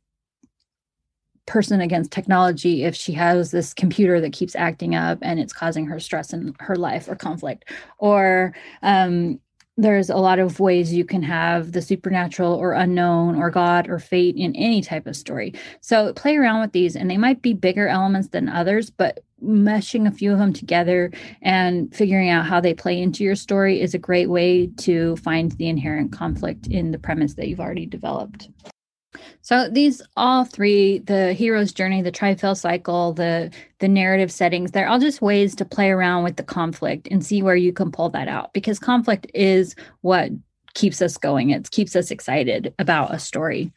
person 1.45 1.81
against 1.83 2.11
technology 2.11 2.83
if 2.85 2.95
she 2.95 3.13
has 3.13 3.51
this 3.51 3.75
computer 3.75 4.21
that 4.21 4.33
keeps 4.33 4.57
acting 4.57 4.95
up 4.95 5.19
and 5.23 5.39
it's 5.39 5.53
causing 5.53 5.87
her 5.87 6.01
stress 6.01 6.33
in 6.33 6.55
her 6.61 6.77
life 6.77 7.09
or 7.09 7.15
conflict 7.15 7.71
or 7.99 8.55
um, 8.83 9.41
there's 9.79 10.11
a 10.11 10.17
lot 10.17 10.41
of 10.41 10.61
ways 10.61 10.93
you 10.93 11.05
can 11.05 11.23
have 11.23 11.73
the 11.73 11.81
supernatural 11.81 12.53
or 12.53 12.73
unknown 12.73 13.37
or 13.37 13.49
God 13.49 13.89
or 13.89 13.99
fate 14.01 14.35
in 14.37 14.55
any 14.57 14.83
type 14.83 15.07
of 15.07 15.15
story. 15.15 15.55
So 15.81 16.13
play 16.15 16.37
around 16.37 16.61
with 16.63 16.73
these, 16.73 16.97
and 16.97 17.09
they 17.09 17.17
might 17.17 17.43
be 17.43 17.53
bigger 17.53 17.87
elements 17.87 18.29
than 18.29 18.49
others, 18.49 18.91
but 18.91 19.21
meshing 19.43 20.07
a 20.07 20.11
few 20.11 20.33
of 20.33 20.39
them 20.39 20.53
together 20.53 21.11
and 21.43 21.95
figuring 21.95 22.29
out 22.29 22.47
how 22.47 22.61
they 22.61 22.75
play 22.75 23.01
into 23.01 23.25
your 23.25 23.37
story 23.37 23.81
is 23.81 23.95
a 23.95 23.99
great 23.99 24.29
way 24.29 24.67
to 24.79 25.17
find 25.17 25.53
the 25.53 25.69
inherent 25.69 26.13
conflict 26.13 26.67
in 26.67 26.91
the 26.91 26.99
premise 26.99 27.35
that 27.35 27.49
you've 27.49 27.61
already 27.61 27.87
developed. 27.87 28.49
So 29.43 29.69
these 29.69 30.03
all 30.17 30.45
three, 30.45 30.99
the 30.99 31.33
hero's 31.33 31.73
journey, 31.73 32.03
the 32.03 32.11
try 32.11 32.35
fail 32.35 32.55
cycle, 32.55 33.15
the 33.15 33.51
the 33.79 33.89
narrative 33.89 34.31
settings, 34.31 34.73
they're 34.73 34.89
all 34.89 34.99
just 34.99 35.23
ways 35.23 35.55
to 35.57 35.65
play 35.65 35.91
around 35.91 36.25
with 36.25 36.37
the 36.37 36.43
conflict 36.43 37.09
and 37.11 37.25
see 37.25 37.43
where 37.43 37.57
you 37.57 37.73
can 37.73 37.91
pull 37.91 38.11
that 38.11 38.29
out 38.29 38.53
because 38.53 38.79
conflict 38.79 39.27
is 39.35 39.75
what 40.03 40.31
keeps 40.75 41.01
us 41.01 41.17
going. 41.17 41.51
It 41.51 41.71
keeps 41.71 41.97
us 41.97 42.11
excited 42.11 42.75
about 42.79 43.15
a 43.15 43.19
story. 43.19 43.73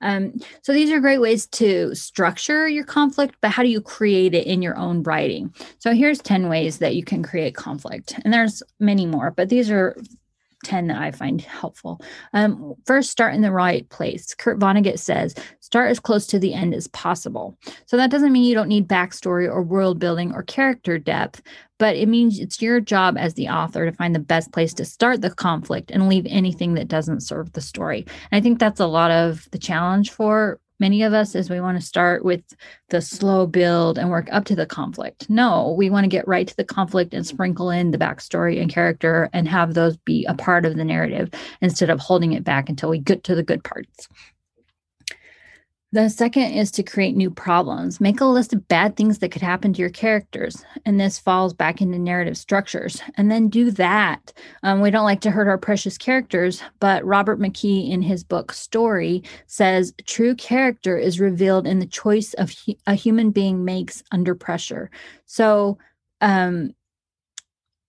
Um, 0.00 0.34
so 0.62 0.72
these 0.72 0.90
are 0.90 1.00
great 1.00 1.20
ways 1.20 1.46
to 1.48 1.94
structure 1.94 2.68
your 2.68 2.84
conflict, 2.84 3.36
but 3.40 3.50
how 3.50 3.62
do 3.62 3.68
you 3.68 3.80
create 3.80 4.34
it 4.34 4.46
in 4.46 4.62
your 4.62 4.76
own 4.76 5.02
writing? 5.02 5.54
So 5.78 5.92
here's 5.92 6.20
10 6.20 6.48
ways 6.48 6.78
that 6.78 6.94
you 6.94 7.04
can 7.04 7.22
create 7.22 7.54
conflict. 7.54 8.18
And 8.24 8.32
there's 8.32 8.62
many 8.80 9.06
more, 9.06 9.30
but 9.30 9.48
these 9.48 9.70
are 9.70 9.96
10 10.64 10.88
that 10.88 11.00
I 11.00 11.10
find 11.10 11.40
helpful. 11.40 12.00
Um, 12.32 12.74
first, 12.86 13.10
start 13.10 13.34
in 13.34 13.42
the 13.42 13.52
right 13.52 13.88
place. 13.88 14.34
Kurt 14.34 14.58
Vonnegut 14.58 14.98
says, 14.98 15.34
start 15.60 15.90
as 15.90 16.00
close 16.00 16.26
to 16.28 16.38
the 16.38 16.54
end 16.54 16.74
as 16.74 16.88
possible. 16.88 17.56
So 17.86 17.96
that 17.96 18.10
doesn't 18.10 18.32
mean 18.32 18.44
you 18.44 18.54
don't 18.54 18.68
need 18.68 18.88
backstory 18.88 19.46
or 19.46 19.62
world 19.62 19.98
building 19.98 20.32
or 20.32 20.42
character 20.42 20.98
depth, 20.98 21.42
but 21.78 21.96
it 21.96 22.08
means 22.08 22.38
it's 22.38 22.62
your 22.62 22.80
job 22.80 23.16
as 23.18 23.34
the 23.34 23.48
author 23.48 23.84
to 23.84 23.96
find 23.96 24.14
the 24.14 24.20
best 24.20 24.52
place 24.52 24.72
to 24.74 24.84
start 24.84 25.20
the 25.20 25.30
conflict 25.30 25.90
and 25.90 26.08
leave 26.08 26.26
anything 26.28 26.74
that 26.74 26.88
doesn't 26.88 27.20
serve 27.20 27.52
the 27.52 27.60
story. 27.60 28.06
And 28.30 28.38
I 28.38 28.40
think 28.40 28.58
that's 28.58 28.80
a 28.80 28.86
lot 28.86 29.10
of 29.10 29.48
the 29.50 29.58
challenge 29.58 30.10
for 30.10 30.60
many 30.78 31.02
of 31.02 31.12
us 31.12 31.34
is 31.34 31.50
we 31.50 31.60
want 31.60 31.80
to 31.80 31.86
start 31.86 32.24
with 32.24 32.42
the 32.90 33.00
slow 33.00 33.46
build 33.46 33.98
and 33.98 34.10
work 34.10 34.28
up 34.32 34.44
to 34.46 34.56
the 34.56 34.66
conflict. 34.66 35.28
No, 35.28 35.74
we 35.76 35.90
want 35.90 36.04
to 36.04 36.08
get 36.08 36.28
right 36.28 36.46
to 36.46 36.56
the 36.56 36.64
conflict 36.64 37.14
and 37.14 37.26
sprinkle 37.26 37.70
in 37.70 37.90
the 37.90 37.98
backstory 37.98 38.60
and 38.60 38.70
character 38.70 39.28
and 39.32 39.48
have 39.48 39.74
those 39.74 39.96
be 39.98 40.24
a 40.26 40.34
part 40.34 40.64
of 40.64 40.76
the 40.76 40.84
narrative 40.84 41.30
instead 41.60 41.90
of 41.90 42.00
holding 42.00 42.32
it 42.32 42.44
back 42.44 42.68
until 42.68 42.90
we 42.90 42.98
get 42.98 43.24
to 43.24 43.34
the 43.34 43.42
good 43.42 43.64
parts. 43.64 44.08
The 45.92 46.08
second 46.08 46.50
is 46.52 46.72
to 46.72 46.82
create 46.82 47.16
new 47.16 47.30
problems. 47.30 48.00
Make 48.00 48.20
a 48.20 48.26
list 48.26 48.52
of 48.52 48.66
bad 48.66 48.96
things 48.96 49.20
that 49.20 49.30
could 49.30 49.40
happen 49.40 49.72
to 49.72 49.80
your 49.80 49.88
characters. 49.88 50.64
And 50.84 50.98
this 50.98 51.18
falls 51.18 51.54
back 51.54 51.80
into 51.80 51.98
narrative 51.98 52.36
structures. 52.36 53.00
And 53.16 53.30
then 53.30 53.48
do 53.48 53.70
that. 53.70 54.32
Um, 54.64 54.80
we 54.80 54.90
don't 54.90 55.04
like 55.04 55.20
to 55.22 55.30
hurt 55.30 55.46
our 55.46 55.56
precious 55.56 55.96
characters, 55.96 56.60
but 56.80 57.04
Robert 57.04 57.38
McKee 57.38 57.88
in 57.88 58.02
his 58.02 58.24
book 58.24 58.52
Story 58.52 59.22
says 59.46 59.94
true 60.06 60.34
character 60.34 60.98
is 60.98 61.20
revealed 61.20 61.68
in 61.68 61.78
the 61.78 61.86
choice 61.86 62.34
of 62.34 62.50
hu- 62.50 62.74
a 62.86 62.94
human 62.94 63.30
being 63.30 63.64
makes 63.64 64.02
under 64.10 64.34
pressure. 64.34 64.90
So, 65.24 65.78
um, 66.20 66.74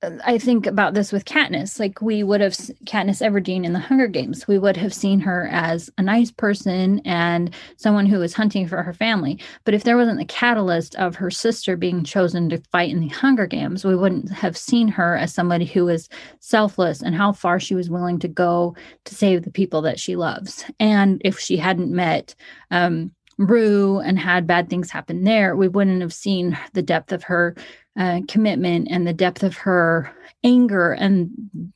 I 0.04 0.38
think 0.38 0.68
about 0.68 0.94
this 0.94 1.12
with 1.12 1.26
Katniss. 1.26 1.80
Like 1.80 2.04
we 2.04 2.22
would 2.22 2.40
have 2.40 2.54
Katniss 2.54 3.20
Everdeen 3.20 3.66
in 3.66 3.74
the 3.74 3.80
Hunger 3.80 4.06
Games. 4.06 4.48
We 4.48 4.60
would 4.60 4.78
have 4.78 4.94
seen 4.94 5.20
her 5.22 5.50
as 5.52 5.90
a 5.98 6.04
nice 6.04 6.30
person 6.30 7.00
and 7.04 7.52
someone 7.78 8.06
who 8.06 8.20
was 8.20 8.36
hunting 8.36 8.68
for 8.68 8.84
her 8.84 8.94
family. 8.94 9.40
But 9.64 9.74
if 9.74 9.84
there 9.84 9.98
wasn't 9.98 10.20
the 10.20 10.26
catalyst 10.26 10.94
of 10.96 11.16
her 11.16 11.32
sister 11.32 11.76
being 11.76 12.04
chosen 12.04 12.48
to 12.50 12.62
fight 12.72 12.92
in 12.92 13.00
the 13.00 13.08
Hunger 13.08 13.48
Games, 13.48 13.84
we 13.84 13.96
wouldn't 13.96 14.32
have 14.32 14.56
seen 14.56 14.88
her 14.90 15.18
as 15.18 15.34
somebody 15.34 15.66
who 15.66 15.86
was 15.86 16.10
selfless 16.42 17.02
and 17.02 17.16
how 17.16 17.32
far 17.32 17.60
she 17.60 17.74
was 17.74 17.90
willing 17.90 18.20
to 18.20 18.28
go 18.28 18.76
to 19.06 19.16
save 19.16 19.44
the 19.44 19.52
people 19.52 19.82
that 19.82 20.00
she 20.00 20.16
loves. 20.16 20.64
And 20.80 21.24
if 21.26 21.40
she 21.40 21.58
hadn't 21.58 21.92
met 21.92 22.36
um, 22.70 23.12
Rue 23.38 24.00
and 24.00 24.18
had 24.18 24.48
bad 24.48 24.70
things 24.70 24.90
happen 24.90 25.24
there, 25.24 25.56
we 25.56 25.68
wouldn't 25.68 26.02
have 26.02 26.14
seen 26.14 26.58
the 26.74 26.82
depth 26.82 27.12
of 27.12 27.24
her 27.24 27.56
uh, 27.98 28.22
commitment 28.28 28.88
and 28.90 29.06
the 29.06 29.14
depth 29.14 29.44
of 29.44 29.58
her 29.58 30.12
anger 30.44 30.94
and 30.94 31.30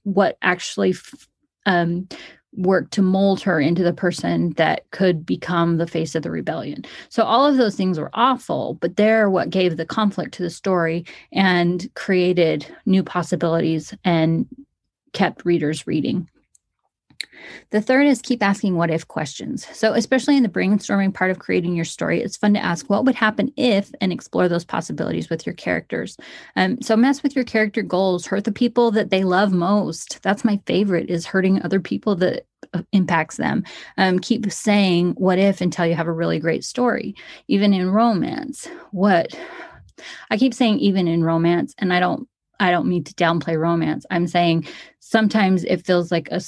what 0.03 0.38
actually 0.41 0.96
um, 1.65 2.08
worked 2.53 2.91
to 2.94 3.01
mold 3.01 3.41
her 3.41 3.60
into 3.60 3.84
the 3.84 3.94
person 3.94 4.51
that 4.58 4.89
could 4.91 5.25
become 5.25 5.77
the 5.77 5.88
face 5.88 6.15
of 6.15 6.24
the 6.24 6.32
rebellion. 6.32 6.84
So 7.10 7.24
all 7.24 7.46
of 7.46 7.58
those 7.58 7.75
things 7.75 7.98
were 8.00 8.12
awful, 8.13 8.75
but 8.82 8.98
they're 8.98 9.30
what 9.30 9.50
gave 9.50 9.77
the 9.77 9.86
conflict 9.86 10.34
to 10.36 10.44
the 10.44 10.50
story 10.50 11.06
and 11.32 11.89
created 11.96 12.65
new 12.86 13.03
possibilities 13.03 13.94
and 14.03 14.48
kept 15.13 15.46
readers 15.46 15.88
reading. 15.88 16.30
The 17.72 17.82
third 17.82 18.06
is 18.08 18.22
keep 18.22 18.44
asking 18.44 18.75
what 18.75 18.92
if 18.92 19.08
questions. 19.08 19.66
So, 19.75 19.94
especially 19.94 20.38
in 20.38 20.44
the 20.44 20.50
brainstorming 20.50 21.13
part 21.13 21.32
of 21.32 21.40
creating 21.40 21.75
your 21.75 21.86
story, 21.86 22.22
it's 22.22 22.38
fun 22.38 22.54
to 22.54 22.63
ask 22.63 22.90
what 22.90 23.06
would 23.06 23.16
happen 23.16 23.51
if 23.58 23.92
and 24.01 24.12
explore 24.12 24.48
those 24.48 24.66
possibilities 24.66 25.30
with 25.30 25.46
your 25.46 25.56
characters. 25.56 26.18
Um, 26.56 26.82
so, 26.82 26.96
mess 26.96 27.24
with 27.24 27.36
your 27.36 27.46
character 27.46 27.82
goals, 27.82 28.25
hurt 28.25 28.44
the 28.44 28.51
people 28.51 28.92
that 28.92 29.10
they 29.10 29.24
love 29.24 29.51
most. 29.54 30.22
That's 30.22 30.46
my 30.46 30.60
favorite 30.66 31.10
is 31.10 31.25
hurting 31.25 31.62
other 31.62 31.80
people 31.80 32.16
that 32.18 32.46
uh, 32.74 32.84
impacts 32.92 33.38
them. 33.38 33.63
Um, 33.98 34.20
keep 34.20 34.51
saying 34.51 35.12
what 35.12 35.40
if 35.40 35.62
until 35.62 35.86
you 35.86 35.96
have 35.96 36.08
a 36.08 36.13
really 36.13 36.40
great 36.40 36.63
story. 36.63 37.16
Even 37.48 37.74
in 37.74 37.90
romance, 37.90 38.68
what 38.92 39.36
I 40.30 40.38
keep 40.38 40.54
saying, 40.54 40.80
even 40.80 41.08
in 41.08 41.24
romance, 41.24 41.74
and 41.78 41.94
I 41.94 42.00
don't 42.00 42.28
I 42.60 42.70
don't 42.70 42.88
mean 42.88 43.04
to 43.06 43.13
downplay 43.16 43.58
romance. 43.58 44.06
I'm 44.12 44.28
saying 44.28 44.68
sometimes 45.00 45.63
it 45.63 45.86
feels 45.86 46.12
like 46.12 46.30
a 46.32 46.40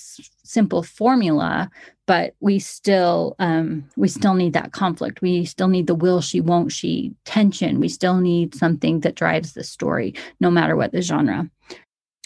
simple 0.43 0.83
formula, 0.83 1.69
but 2.05 2.35
we 2.39 2.59
still 2.59 3.35
um, 3.39 3.89
we 3.95 4.07
still 4.07 4.33
need 4.33 4.53
that 4.53 4.73
conflict. 4.73 5.21
We 5.21 5.45
still 5.45 5.67
need 5.67 5.87
the 5.87 5.95
will 5.95 6.21
she 6.21 6.41
won't 6.41 6.71
she 6.71 7.13
tension. 7.25 7.79
We 7.79 7.89
still 7.89 8.17
need 8.17 8.55
something 8.55 9.01
that 9.01 9.15
drives 9.15 9.53
the 9.53 9.63
story, 9.63 10.13
no 10.39 10.51
matter 10.51 10.75
what 10.75 10.91
the 10.91 11.01
genre. 11.01 11.49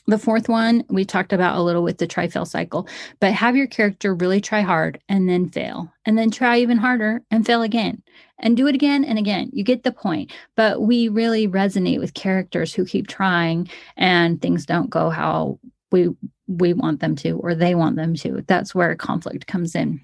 The 0.10 0.18
fourth 0.18 0.48
one 0.48 0.86
we 0.90 1.04
talked 1.04 1.34
about 1.34 1.58
a 1.58 1.62
little 1.62 1.84
with 1.84 1.98
the 1.98 2.08
try 2.08 2.30
fail 2.30 2.46
cycle, 2.46 2.88
but 3.20 3.34
have 3.34 3.58
your 3.58 3.68
character 3.68 4.16
really 4.16 4.40
try 4.40 4.62
hard 4.62 5.02
and 5.10 5.28
then 5.28 5.50
fail, 5.50 5.92
and 6.06 6.18
then 6.18 6.32
try 6.32 6.60
even 6.60 6.78
harder 6.78 7.22
and 7.30 7.46
fail 7.46 7.62
again 7.62 8.02
and 8.40 8.56
do 8.56 8.68
it 8.68 8.76
again 8.76 9.04
and 9.04 9.18
again. 9.18 9.50
You 9.52 9.64
get 9.64 9.84
the 9.84 9.92
point. 9.92 10.32
But 10.56 10.82
we 10.82 11.08
really 11.10 11.48
resonate 11.48 12.00
with 12.00 12.14
characters 12.14 12.74
who 12.74 12.86
keep 12.86 13.08
trying 13.08 13.70
and 13.96 14.42
things 14.42 14.66
don't 14.66 14.90
go 14.90 15.10
how 15.10 15.60
we 15.92 16.10
we 16.48 16.74
want 16.74 17.00
them 17.00 17.16
to 17.18 17.32
or 17.38 17.56
they 17.56 17.76
want 17.76 17.96
them 17.96 18.14
to. 18.16 18.44
That's 18.48 18.74
where 18.74 18.96
conflict 18.96 19.48
comes 19.48 19.76
in. 19.76 20.02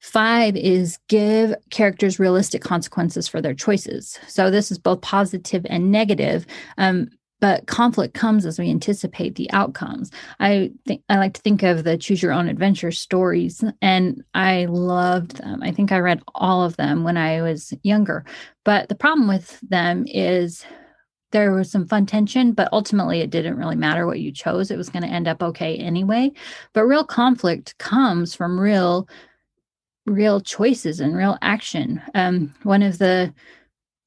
Five 0.00 0.56
is 0.56 0.98
give 1.08 1.54
characters 1.70 2.20
realistic 2.20 2.62
consequences 2.62 3.26
for 3.26 3.40
their 3.40 3.54
choices. 3.54 4.18
So 4.28 4.50
this 4.50 4.70
is 4.70 4.78
both 4.78 5.00
positive 5.00 5.66
and 5.68 5.90
negative. 5.90 6.46
Um, 6.76 7.10
but 7.40 7.66
conflict 7.66 8.14
comes 8.14 8.44
as 8.46 8.58
we 8.58 8.70
anticipate 8.70 9.36
the 9.36 9.50
outcomes. 9.52 10.10
I 10.40 10.72
think 10.86 11.02
I 11.08 11.18
like 11.18 11.34
to 11.34 11.40
think 11.40 11.62
of 11.62 11.84
the 11.84 11.96
choose 11.96 12.22
your 12.22 12.32
own 12.32 12.48
adventure 12.48 12.90
stories, 12.90 13.62
and 13.80 14.24
I 14.34 14.64
loved 14.66 15.36
them. 15.36 15.62
I 15.62 15.70
think 15.70 15.92
I 15.92 15.98
read 15.98 16.20
all 16.34 16.64
of 16.64 16.76
them 16.76 17.04
when 17.04 17.16
I 17.16 17.42
was 17.42 17.72
younger. 17.82 18.24
But 18.64 18.88
the 18.88 18.96
problem 18.96 19.28
with 19.28 19.60
them 19.60 20.04
is 20.08 20.64
there 21.30 21.52
was 21.52 21.70
some 21.70 21.86
fun 21.86 22.06
tension, 22.06 22.52
but 22.52 22.68
ultimately 22.72 23.20
it 23.20 23.30
didn't 23.30 23.56
really 23.56 23.76
matter 23.76 24.06
what 24.06 24.20
you 24.20 24.32
chose. 24.32 24.70
It 24.70 24.78
was 24.78 24.88
going 24.88 25.02
to 25.02 25.08
end 25.08 25.28
up 25.28 25.42
okay 25.42 25.76
anyway. 25.76 26.32
But 26.72 26.84
real 26.84 27.04
conflict 27.04 27.76
comes 27.78 28.34
from 28.34 28.58
real, 28.58 29.08
real 30.06 30.40
choices 30.40 31.00
and 31.00 31.16
real 31.16 31.36
action. 31.42 32.02
Um, 32.14 32.54
one 32.62 32.82
of 32.82 32.98
the 32.98 33.32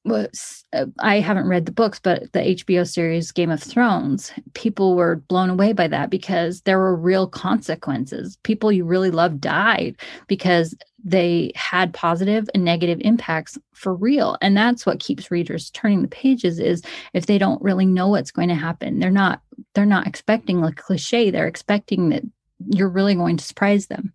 was 0.03 0.65
uh, 0.73 0.85
I 0.99 1.19
haven't 1.19 1.47
read 1.47 1.65
the 1.65 1.71
books, 1.71 1.99
but 1.99 2.31
the 2.33 2.39
HBO 2.39 2.89
series 2.89 3.31
Game 3.31 3.51
of 3.51 3.61
Thrones, 3.61 4.31
people 4.53 4.95
were 4.95 5.17
blown 5.17 5.49
away 5.49 5.73
by 5.73 5.87
that 5.89 6.09
because 6.09 6.61
there 6.61 6.79
were 6.79 6.95
real 6.95 7.27
consequences. 7.27 8.37
People 8.43 8.71
you 8.71 8.83
really 8.83 9.11
love 9.11 9.39
died 9.39 9.95
because 10.27 10.75
they 11.03 11.51
had 11.55 11.93
positive 11.93 12.50
and 12.53 12.63
negative 12.63 13.00
impacts 13.01 13.58
for 13.74 13.93
real. 13.93 14.38
And 14.41 14.55
that's 14.55 14.86
what 14.86 15.00
keeps 15.00 15.31
readers 15.31 15.72
turning 15.72 16.01
the 16.01 16.08
pages 16.08 16.60
is 16.60 16.81
if 17.13 17.25
they 17.25 17.38
don't 17.38 17.62
really 17.62 17.86
know 17.86 18.08
what's 18.10 18.31
going 18.31 18.50
to 18.50 18.55
happen. 18.55 19.00
They're 19.00 19.10
not 19.12 19.41
they're 19.74 19.86
not 19.86 20.08
expecting 20.08 20.63
a 20.63 20.72
cliche. 20.72 21.31
They're 21.31 21.48
expecting 21.48 22.10
that 22.10 22.24
you're 22.67 22.89
really 22.89 23.15
going 23.15 23.38
to 23.38 23.43
surprise 23.43 23.88
them. 23.88 24.13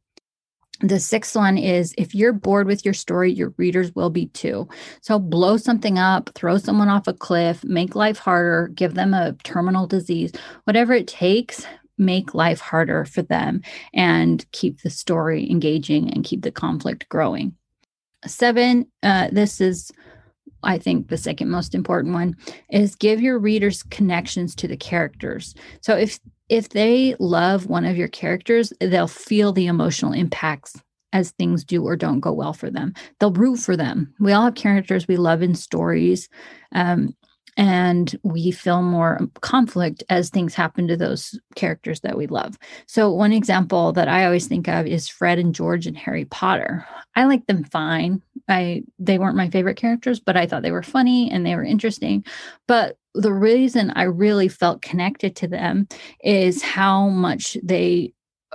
The 0.80 1.00
sixth 1.00 1.34
one 1.34 1.56
is 1.56 1.94
if 1.96 2.14
you're 2.14 2.34
bored 2.34 2.66
with 2.66 2.84
your 2.84 2.92
story, 2.92 3.32
your 3.32 3.54
readers 3.56 3.94
will 3.94 4.10
be 4.10 4.26
too. 4.26 4.68
So 5.00 5.18
blow 5.18 5.56
something 5.56 5.98
up, 5.98 6.30
throw 6.34 6.58
someone 6.58 6.90
off 6.90 7.08
a 7.08 7.14
cliff, 7.14 7.64
make 7.64 7.94
life 7.94 8.18
harder, 8.18 8.68
give 8.74 8.92
them 8.92 9.14
a 9.14 9.32
terminal 9.42 9.86
disease, 9.86 10.32
whatever 10.64 10.92
it 10.92 11.08
takes, 11.08 11.66
make 11.98 12.34
life 12.34 12.60
harder 12.60 13.04
for 13.04 13.22
them 13.22 13.62
and 13.94 14.44
keep 14.52 14.82
the 14.82 14.90
story 14.90 15.50
engaging 15.50 16.10
and 16.12 16.24
keep 16.24 16.42
the 16.42 16.52
conflict 16.52 17.08
growing. 17.08 17.54
Seven, 18.26 18.86
uh, 19.02 19.28
this 19.30 19.60
is 19.60 19.92
I 20.62 20.78
think 20.78 21.08
the 21.08 21.16
second 21.16 21.50
most 21.50 21.74
important 21.74 22.14
one 22.14 22.36
is 22.70 22.96
give 22.96 23.20
your 23.20 23.38
readers 23.38 23.82
connections 23.84 24.54
to 24.56 24.68
the 24.68 24.76
characters. 24.76 25.54
So 25.80 25.96
if 25.96 26.18
if 26.48 26.70
they 26.70 27.16
love 27.18 27.66
one 27.66 27.84
of 27.84 27.96
your 27.96 28.08
characters, 28.08 28.72
they'll 28.80 29.08
feel 29.08 29.52
the 29.52 29.66
emotional 29.66 30.12
impacts 30.12 30.76
as 31.12 31.30
things 31.32 31.64
do 31.64 31.82
or 31.82 31.96
don't 31.96 32.20
go 32.20 32.32
well 32.32 32.52
for 32.52 32.70
them. 32.70 32.92
They'll 33.18 33.32
root 33.32 33.56
for 33.56 33.76
them. 33.76 34.12
We 34.20 34.32
all 34.32 34.44
have 34.44 34.54
characters 34.54 35.08
we 35.08 35.16
love 35.16 35.42
in 35.42 35.54
stories. 35.54 36.28
Um, 36.72 37.16
and 37.56 38.18
we 38.22 38.50
feel 38.50 38.82
more 38.82 39.18
conflict 39.40 40.04
as 40.08 40.28
things 40.28 40.54
happen 40.54 40.86
to 40.88 40.96
those 40.96 41.38
characters 41.54 42.00
that 42.00 42.16
we 42.16 42.26
love. 42.26 42.58
So, 42.86 43.10
one 43.10 43.32
example 43.32 43.92
that 43.92 44.08
I 44.08 44.24
always 44.24 44.46
think 44.46 44.68
of 44.68 44.86
is 44.86 45.08
Fred 45.08 45.38
and 45.38 45.54
George 45.54 45.86
and 45.86 45.96
Harry 45.96 46.26
Potter. 46.26 46.86
I 47.14 47.24
like 47.24 47.46
them 47.46 47.64
fine. 47.64 48.22
I 48.48 48.82
they 48.98 49.18
weren't 49.18 49.36
my 49.36 49.50
favorite 49.50 49.76
characters, 49.76 50.20
but 50.20 50.36
I 50.36 50.46
thought 50.46 50.62
they 50.62 50.70
were 50.70 50.82
funny 50.82 51.30
and 51.30 51.44
they 51.44 51.56
were 51.56 51.64
interesting. 51.64 52.24
But 52.68 52.98
the 53.14 53.32
reason 53.32 53.90
I 53.92 54.02
really 54.02 54.48
felt 54.48 54.82
connected 54.82 55.34
to 55.36 55.48
them 55.48 55.88
is 56.22 56.62
how 56.62 57.08
much 57.08 57.56
they 57.62 58.12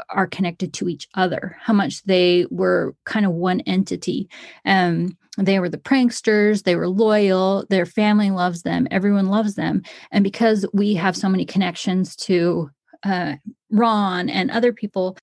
are 0.09 0.27
connected 0.27 0.73
to 0.73 0.89
each 0.89 1.07
other, 1.15 1.57
how 1.59 1.73
much 1.73 2.03
they 2.03 2.45
were 2.49 2.95
kind 3.05 3.25
of 3.25 3.33
one 3.33 3.61
entity. 3.61 4.29
Um, 4.65 5.17
they 5.37 5.59
were 5.59 5.69
the 5.69 5.77
pranksters, 5.77 6.63
they 6.63 6.75
were 6.75 6.89
loyal, 6.89 7.65
their 7.69 7.85
family 7.85 8.31
loves 8.31 8.63
them, 8.63 8.87
everyone 8.91 9.27
loves 9.27 9.55
them. 9.55 9.81
And 10.11 10.23
because 10.23 10.65
we 10.73 10.93
have 10.95 11.15
so 11.15 11.29
many 11.29 11.45
connections 11.45 12.15
to 12.17 12.69
uh, 13.03 13.35
Ron 13.71 14.29
and 14.29 14.51
other 14.51 14.73
people, 14.73 15.17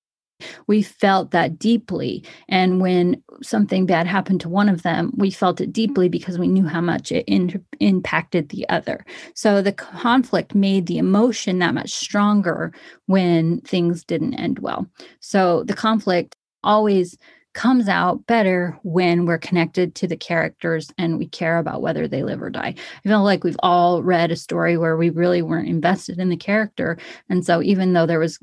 we 0.67 0.83
felt 0.83 1.33
that 1.33 1.59
deeply. 1.59 2.25
And 2.49 2.81
when 2.81 3.23
something 3.43 3.87
bad 3.87 4.07
happened 4.07 4.41
to 4.43 4.49
one 4.49 4.69
of 4.69 4.83
them, 4.83 5.13
we 5.17 5.31
felt 5.31 5.61
it 5.61 5.73
deeply 5.73 6.09
because 6.09 6.39
we 6.39 6.49
knew 6.49 6.67
how 6.67 6.81
much 6.81 7.11
it 7.11 7.25
in, 7.27 7.65
impacted 7.81 8.49
the 8.49 8.69
other. 8.69 9.05
So 9.35 9.61
the 9.61 9.73
conflict 9.73 10.55
made 10.55 10.87
the 10.87 10.99
emotion 10.99 11.59
that 11.59 11.75
much 11.75 11.91
stronger 11.91 12.73
when 13.07 13.61
things 13.63 14.05
didn't 14.05 14.35
end 14.35 14.61
well. 14.61 14.87
So 15.21 15.65
the 15.65 15.75
conflict 15.75 16.37
always 16.63 17.17
comes 17.59 17.89
out 17.89 18.25
better 18.29 18.79
when 18.85 19.27
we're 19.27 19.37
connected 19.37 19.93
to 19.97 20.07
the 20.07 20.17
characters 20.17 20.93
and 20.97 21.19
we 21.19 21.27
care 21.27 21.59
about 21.59 21.83
whether 21.83 22.07
they 22.07 22.23
live 22.23 22.41
or 22.41 22.51
die. 22.51 22.73
I 23.05 23.09
feel 23.09 23.25
like 23.25 23.43
we've 23.43 23.57
all 23.65 24.01
read 24.01 24.31
a 24.31 24.37
story 24.37 24.79
where 24.79 24.97
we 24.97 25.11
really 25.11 25.43
weren't 25.43 25.67
invested 25.67 26.21
in 26.21 26.29
the 26.29 26.37
character. 26.37 26.97
And 27.29 27.45
so 27.45 27.61
even 27.61 27.95
though 27.95 28.07
there 28.07 28.21
was 28.21 28.39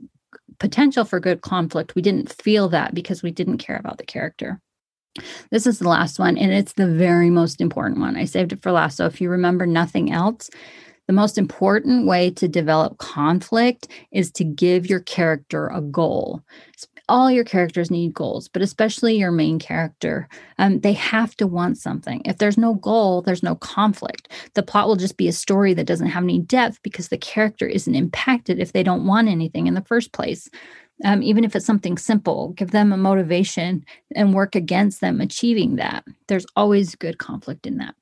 potential 0.60 1.06
for 1.06 1.22
good 1.22 1.40
conflict, 1.40 1.96
we 1.96 2.02
didn't 2.02 2.34
feel 2.34 2.68
that 2.68 2.94
because 2.94 3.24
we 3.24 3.32
didn't 3.32 3.60
care 3.60 3.78
about 3.78 4.00
the 4.00 4.06
character. 4.06 4.60
This 5.50 5.66
is 5.66 5.80
the 5.80 5.88
last 5.88 6.20
one, 6.20 6.38
and 6.38 6.52
it's 6.52 6.74
the 6.74 6.92
very 6.92 7.30
most 7.30 7.62
important 7.62 8.02
one. 8.02 8.18
I 8.18 8.26
saved 8.26 8.52
it 8.52 8.62
for 8.62 8.74
last. 8.74 8.98
So 8.98 9.06
if 9.06 9.22
you 9.22 9.30
remember 9.30 9.66
nothing 9.66 10.12
else, 10.12 10.50
the 11.08 11.14
most 11.14 11.38
important 11.38 12.06
way 12.06 12.32
to 12.32 12.50
develop 12.50 12.98
conflict 12.98 13.88
is 14.12 14.30
to 14.34 14.44
give 14.44 14.90
your 14.90 15.00
character 15.00 15.68
a 15.68 15.80
goal 15.80 16.44
all 17.08 17.30
your 17.30 17.44
characters 17.44 17.92
need 17.92 18.14
goals, 18.14 18.48
but 18.48 18.62
especially 18.62 19.18
your 19.18 19.32
main 19.32 19.60
character. 19.60 20.28
Um, 20.58 20.80
they 20.80 20.94
have 20.94 21.36
to 21.38 21.48
want 21.48 21.78
something. 21.78 22.22
If 22.26 22.38
there's 22.38 22.58
no 22.58 22.76
goal, 22.76 23.22
there's 23.22 23.44
no 23.44 23.56
conflict. 23.56 24.32
The 24.54 24.64
plot 24.64 24.88
will 24.88 24.96
just 24.96 25.18
be 25.18 25.28
a 25.28 25.34
story 25.34 25.74
that 25.74 25.88
doesn't 25.88 26.08
have 26.08 26.24
any 26.24 26.40
depth 26.40 26.82
because 26.84 27.10
the 27.10 27.18
character 27.18 27.68
isn't 27.68 27.96
impacted 27.96 28.60
if 28.60 28.74
they 28.74 28.84
don't 28.84 29.06
want 29.06 29.28
anything 29.28 29.68
in 29.68 29.74
the 29.74 29.82
first 29.82 30.12
place. 30.12 30.50
Um, 31.04 31.22
even 31.22 31.44
if 31.44 31.56
it's 31.56 31.66
something 31.66 31.98
simple, 31.98 32.50
give 32.54 32.72
them 32.72 32.94
a 32.94 32.98
motivation 32.98 33.86
and 34.16 34.34
work 34.34 34.56
against 34.56 35.02
them 35.02 35.20
achieving 35.20 35.76
that. 35.76 36.06
There's 36.28 36.46
always 36.56 36.96
good 36.96 37.18
conflict 37.18 37.68
in 37.68 37.78
that. 37.78 37.96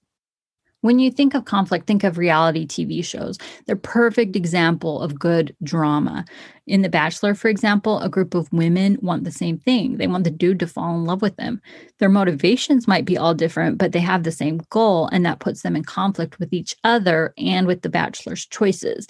When 0.84 1.00
you 1.00 1.12
think 1.12 1.34
of 1.34 1.46
conflict, 1.46 1.88
think 1.88 2.04
of 2.04 2.18
reality 2.18 2.68
TV 2.68 3.06
shows. 3.06 3.38
They're 3.66 3.78
perfect 3.78 4.36
example 4.36 5.00
of 5.00 5.18
good 5.18 5.56
drama. 5.64 6.26
In 6.68 6.82
The 6.82 6.90
Bachelor, 6.90 7.36
for 7.36 7.48
example, 7.48 8.00
a 8.00 8.10
group 8.10 8.36
of 8.36 8.52
women 8.52 8.98
want 9.02 9.24
the 9.24 9.32
same 9.32 9.58
thing. 9.58 9.96
They 9.96 10.08
want 10.08 10.26
the 10.26 10.30
dude 10.30 10.60
to 10.60 10.68
fall 10.68 10.94
in 10.96 11.06
love 11.06 11.22
with 11.22 11.38
them. 11.38 11.62
Their 12.00 12.10
motivations 12.10 12.86
might 12.86 13.06
be 13.06 13.18
all 13.18 13.34
different, 13.34 13.78
but 13.78 13.94
they 13.94 14.02
have 14.02 14.24
the 14.24 14.32
same 14.34 14.60
goal, 14.72 15.08
and 15.14 15.26
that 15.26 15.40
puts 15.40 15.62
them 15.62 15.78
in 15.78 15.86
conflict 15.86 16.38
with 16.38 16.52
each 16.52 16.76
other 16.84 17.34
and 17.38 17.66
with 17.66 17.82
the 17.82 17.90
Bachelor's 17.90 18.46
choices. 18.46 19.08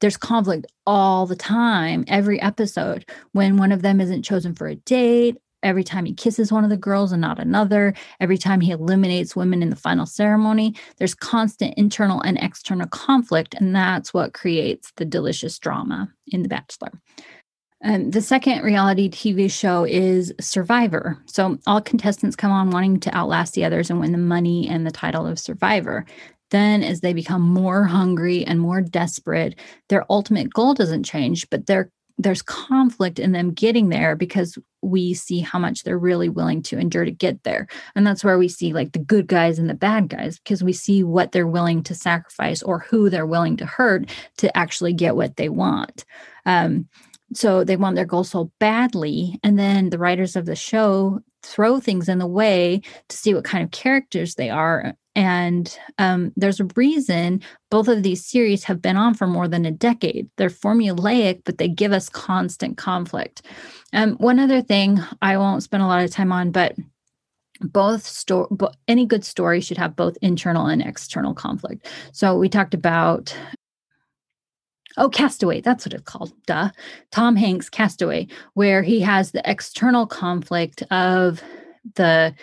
There's 0.00 0.16
conflict 0.16 0.66
all 0.86 1.26
the 1.26 1.34
time, 1.34 2.04
every 2.06 2.40
episode, 2.40 3.04
when 3.32 3.56
one 3.56 3.72
of 3.72 3.82
them 3.82 4.00
isn't 4.00 4.22
chosen 4.22 4.54
for 4.54 4.68
a 4.68 4.76
date 4.76 5.38
every 5.62 5.84
time 5.84 6.04
he 6.04 6.14
kisses 6.14 6.52
one 6.52 6.64
of 6.64 6.70
the 6.70 6.76
girls 6.76 7.12
and 7.12 7.20
not 7.20 7.38
another, 7.38 7.94
every 8.20 8.38
time 8.38 8.60
he 8.60 8.70
eliminates 8.70 9.36
women 9.36 9.62
in 9.62 9.70
the 9.70 9.76
final 9.76 10.06
ceremony. 10.06 10.74
There's 10.98 11.14
constant 11.14 11.74
internal 11.76 12.20
and 12.22 12.38
external 12.38 12.86
conflict, 12.88 13.54
and 13.54 13.74
that's 13.74 14.14
what 14.14 14.34
creates 14.34 14.92
the 14.96 15.04
delicious 15.04 15.58
drama 15.58 16.08
in 16.28 16.42
The 16.42 16.48
Bachelor. 16.48 16.92
And 17.82 18.12
the 18.12 18.22
second 18.22 18.62
reality 18.62 19.10
TV 19.10 19.50
show 19.50 19.84
is 19.84 20.32
Survivor. 20.40 21.22
So 21.26 21.58
all 21.66 21.80
contestants 21.80 22.34
come 22.34 22.50
on 22.50 22.70
wanting 22.70 23.00
to 23.00 23.14
outlast 23.14 23.54
the 23.54 23.64
others 23.64 23.90
and 23.90 24.00
win 24.00 24.12
the 24.12 24.18
money 24.18 24.68
and 24.68 24.86
the 24.86 24.90
title 24.90 25.26
of 25.26 25.38
Survivor. 25.38 26.06
Then, 26.50 26.82
as 26.82 27.00
they 27.00 27.12
become 27.12 27.42
more 27.42 27.84
hungry 27.84 28.44
and 28.44 28.60
more 28.60 28.80
desperate, 28.80 29.56
their 29.88 30.10
ultimate 30.10 30.52
goal 30.52 30.74
doesn't 30.74 31.02
change, 31.02 31.48
but 31.50 31.66
their 31.66 31.90
there's 32.18 32.42
conflict 32.42 33.18
in 33.18 33.32
them 33.32 33.52
getting 33.52 33.90
there 33.90 34.16
because 34.16 34.58
we 34.82 35.12
see 35.12 35.40
how 35.40 35.58
much 35.58 35.82
they're 35.82 35.98
really 35.98 36.28
willing 36.28 36.62
to 36.62 36.78
endure 36.78 37.04
to 37.04 37.10
get 37.10 37.42
there. 37.42 37.66
And 37.94 38.06
that's 38.06 38.24
where 38.24 38.38
we 38.38 38.48
see 38.48 38.72
like 38.72 38.92
the 38.92 38.98
good 38.98 39.26
guys 39.26 39.58
and 39.58 39.68
the 39.68 39.74
bad 39.74 40.08
guys 40.08 40.38
because 40.38 40.62
we 40.62 40.72
see 40.72 41.02
what 41.02 41.32
they're 41.32 41.46
willing 41.46 41.82
to 41.84 41.94
sacrifice 41.94 42.62
or 42.62 42.80
who 42.80 43.10
they're 43.10 43.26
willing 43.26 43.56
to 43.58 43.66
hurt 43.66 44.08
to 44.38 44.56
actually 44.56 44.92
get 44.92 45.16
what 45.16 45.36
they 45.36 45.48
want. 45.48 46.04
Um, 46.46 46.88
so 47.34 47.64
they 47.64 47.76
want 47.76 47.96
their 47.96 48.04
goal 48.04 48.24
so 48.24 48.50
badly. 48.60 49.38
And 49.42 49.58
then 49.58 49.90
the 49.90 49.98
writers 49.98 50.36
of 50.36 50.46
the 50.46 50.56
show 50.56 51.20
throw 51.42 51.80
things 51.80 52.08
in 52.08 52.18
the 52.18 52.26
way 52.26 52.80
to 53.08 53.16
see 53.16 53.34
what 53.34 53.44
kind 53.44 53.64
of 53.64 53.72
characters 53.72 54.36
they 54.36 54.48
are 54.48 54.94
and 55.16 55.76
um, 55.96 56.30
there's 56.36 56.60
a 56.60 56.68
reason 56.76 57.40
both 57.70 57.88
of 57.88 58.02
these 58.02 58.24
series 58.24 58.62
have 58.64 58.82
been 58.82 58.98
on 58.98 59.14
for 59.14 59.26
more 59.26 59.48
than 59.48 59.64
a 59.64 59.70
decade. 59.70 60.28
They're 60.36 60.50
formulaic, 60.50 61.40
but 61.44 61.56
they 61.56 61.68
give 61.68 61.92
us 61.92 62.10
constant 62.10 62.76
conflict. 62.76 63.42
Um, 63.94 64.12
one 64.16 64.38
other 64.38 64.60
thing 64.60 65.00
I 65.22 65.38
won't 65.38 65.62
spend 65.62 65.82
a 65.82 65.86
lot 65.86 66.04
of 66.04 66.10
time 66.10 66.32
on, 66.32 66.50
but 66.50 66.76
both 67.60 68.04
story 68.04 68.46
any 68.86 69.06
good 69.06 69.24
story 69.24 69.62
should 69.62 69.78
have 69.78 69.96
both 69.96 70.18
internal 70.20 70.66
and 70.66 70.82
external 70.82 71.32
conflict 71.32 71.86
so 72.12 72.36
we 72.36 72.50
talked 72.50 72.74
about 72.74 73.34
oh 74.98 75.08
castaway 75.08 75.62
that's 75.62 75.86
what 75.86 75.94
it's 75.94 76.02
called 76.02 76.34
duh 76.46 76.68
tom 77.12 77.34
hanks 77.34 77.70
castaway 77.70 78.26
where 78.52 78.82
he 78.82 79.00
has 79.00 79.30
the 79.30 79.40
external 79.50 80.06
conflict 80.06 80.82
of 80.90 81.42
the 81.94 82.34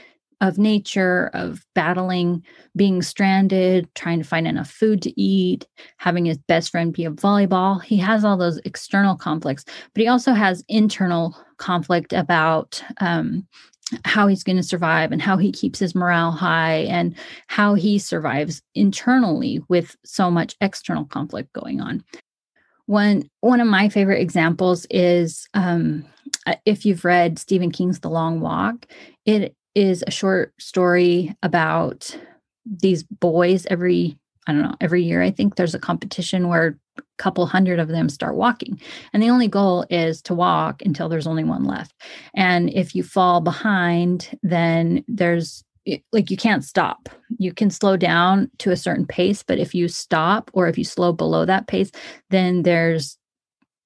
of 0.43 0.58
nature, 0.58 1.32
of 1.34 1.65
battling, 1.73 2.43
being 2.75 3.01
stranded, 3.01 3.88
trying 3.95 4.19
to 4.19 4.27
find 4.27 4.45
enough 4.45 4.69
food 4.69 5.01
to 5.01 5.19
eat, 5.19 5.65
having 5.97 6.25
his 6.25 6.38
best 6.38 6.69
friend 6.69 6.91
be 6.93 7.06
a 7.06 7.12
volleyball. 7.12 7.82
He 7.82 7.95
has 7.97 8.25
all 8.25 8.36
those 8.36 8.60
external 8.65 9.15
conflicts, 9.15 9.63
but 9.63 10.01
he 10.01 10.08
also 10.10 10.34
has 10.34 10.62
internal 10.67 11.34
conflict 11.58 12.12
about 12.12 12.84
um, 12.99 13.47
how 14.03 14.27
he's 14.27 14.43
going 14.43 14.58
to 14.58 14.63
survive 14.63 15.13
and 15.13 15.21
how 15.21 15.38
he 15.38 15.49
keeps 15.49 15.79
his 15.79 15.95
morale 15.95 16.32
high 16.32 16.79
and 16.89 17.15
how 17.47 17.73
he 17.73 17.97
survives 17.97 18.62
internally 18.75 19.62
with 19.69 19.95
so 20.03 20.29
much 20.29 20.58
external 20.60 21.06
conflict 21.06 21.53
going 21.53 21.79
on. 21.79 22.03
One 22.86 23.29
one 23.39 23.62
of 23.62 23.67
my 23.67 23.88
favorite 23.88 24.19
examples 24.19 24.86
is 24.89 25.47
um, 25.53 26.03
if 26.65 26.86
you've 26.86 27.06
read 27.06 27.39
Stephen 27.39 27.71
King's 27.71 28.01
The 28.01 28.10
Long 28.10 28.41
Walk. 28.41 28.88
It 29.25 29.56
is 29.75 30.03
a 30.05 30.12
short 30.12 30.53
story 30.59 31.36
about 31.43 32.15
these 32.65 33.03
boys 33.03 33.65
every 33.67 34.17
I 34.45 34.51
don't 34.51 34.62
know, 34.63 34.75
every 34.81 35.03
year 35.03 35.21
I 35.21 35.31
think 35.31 35.55
there's 35.55 35.75
a 35.75 35.79
competition 35.79 36.49
where 36.49 36.77
a 36.97 37.01
couple 37.17 37.45
hundred 37.45 37.79
of 37.79 37.88
them 37.88 38.09
start 38.09 38.36
walking. 38.36 38.79
And 39.13 39.23
the 39.23 39.29
only 39.29 39.47
goal 39.47 39.86
is 39.89 40.21
to 40.23 40.33
walk 40.33 40.81
until 40.81 41.07
there's 41.07 41.27
only 41.27 41.45
one 41.45 41.63
left. 41.63 41.93
And 42.36 42.69
if 42.69 42.93
you 42.93 43.03
fall 43.03 43.39
behind, 43.39 44.38
then 44.43 45.03
there's 45.07 45.63
like 46.12 46.31
you 46.31 46.38
can't 46.38 46.63
stop. 46.63 47.09
You 47.38 47.53
can 47.53 47.69
slow 47.69 47.97
down 47.97 48.49
to 48.59 48.71
a 48.71 48.77
certain 48.77 49.05
pace, 49.05 49.43
but 49.43 49.59
if 49.59 49.75
you 49.75 49.88
stop 49.88 50.49
or 50.53 50.67
if 50.67 50.77
you 50.77 50.83
slow 50.83 51.12
below 51.12 51.45
that 51.45 51.67
pace, 51.67 51.91
then 52.29 52.63
there's 52.63 53.17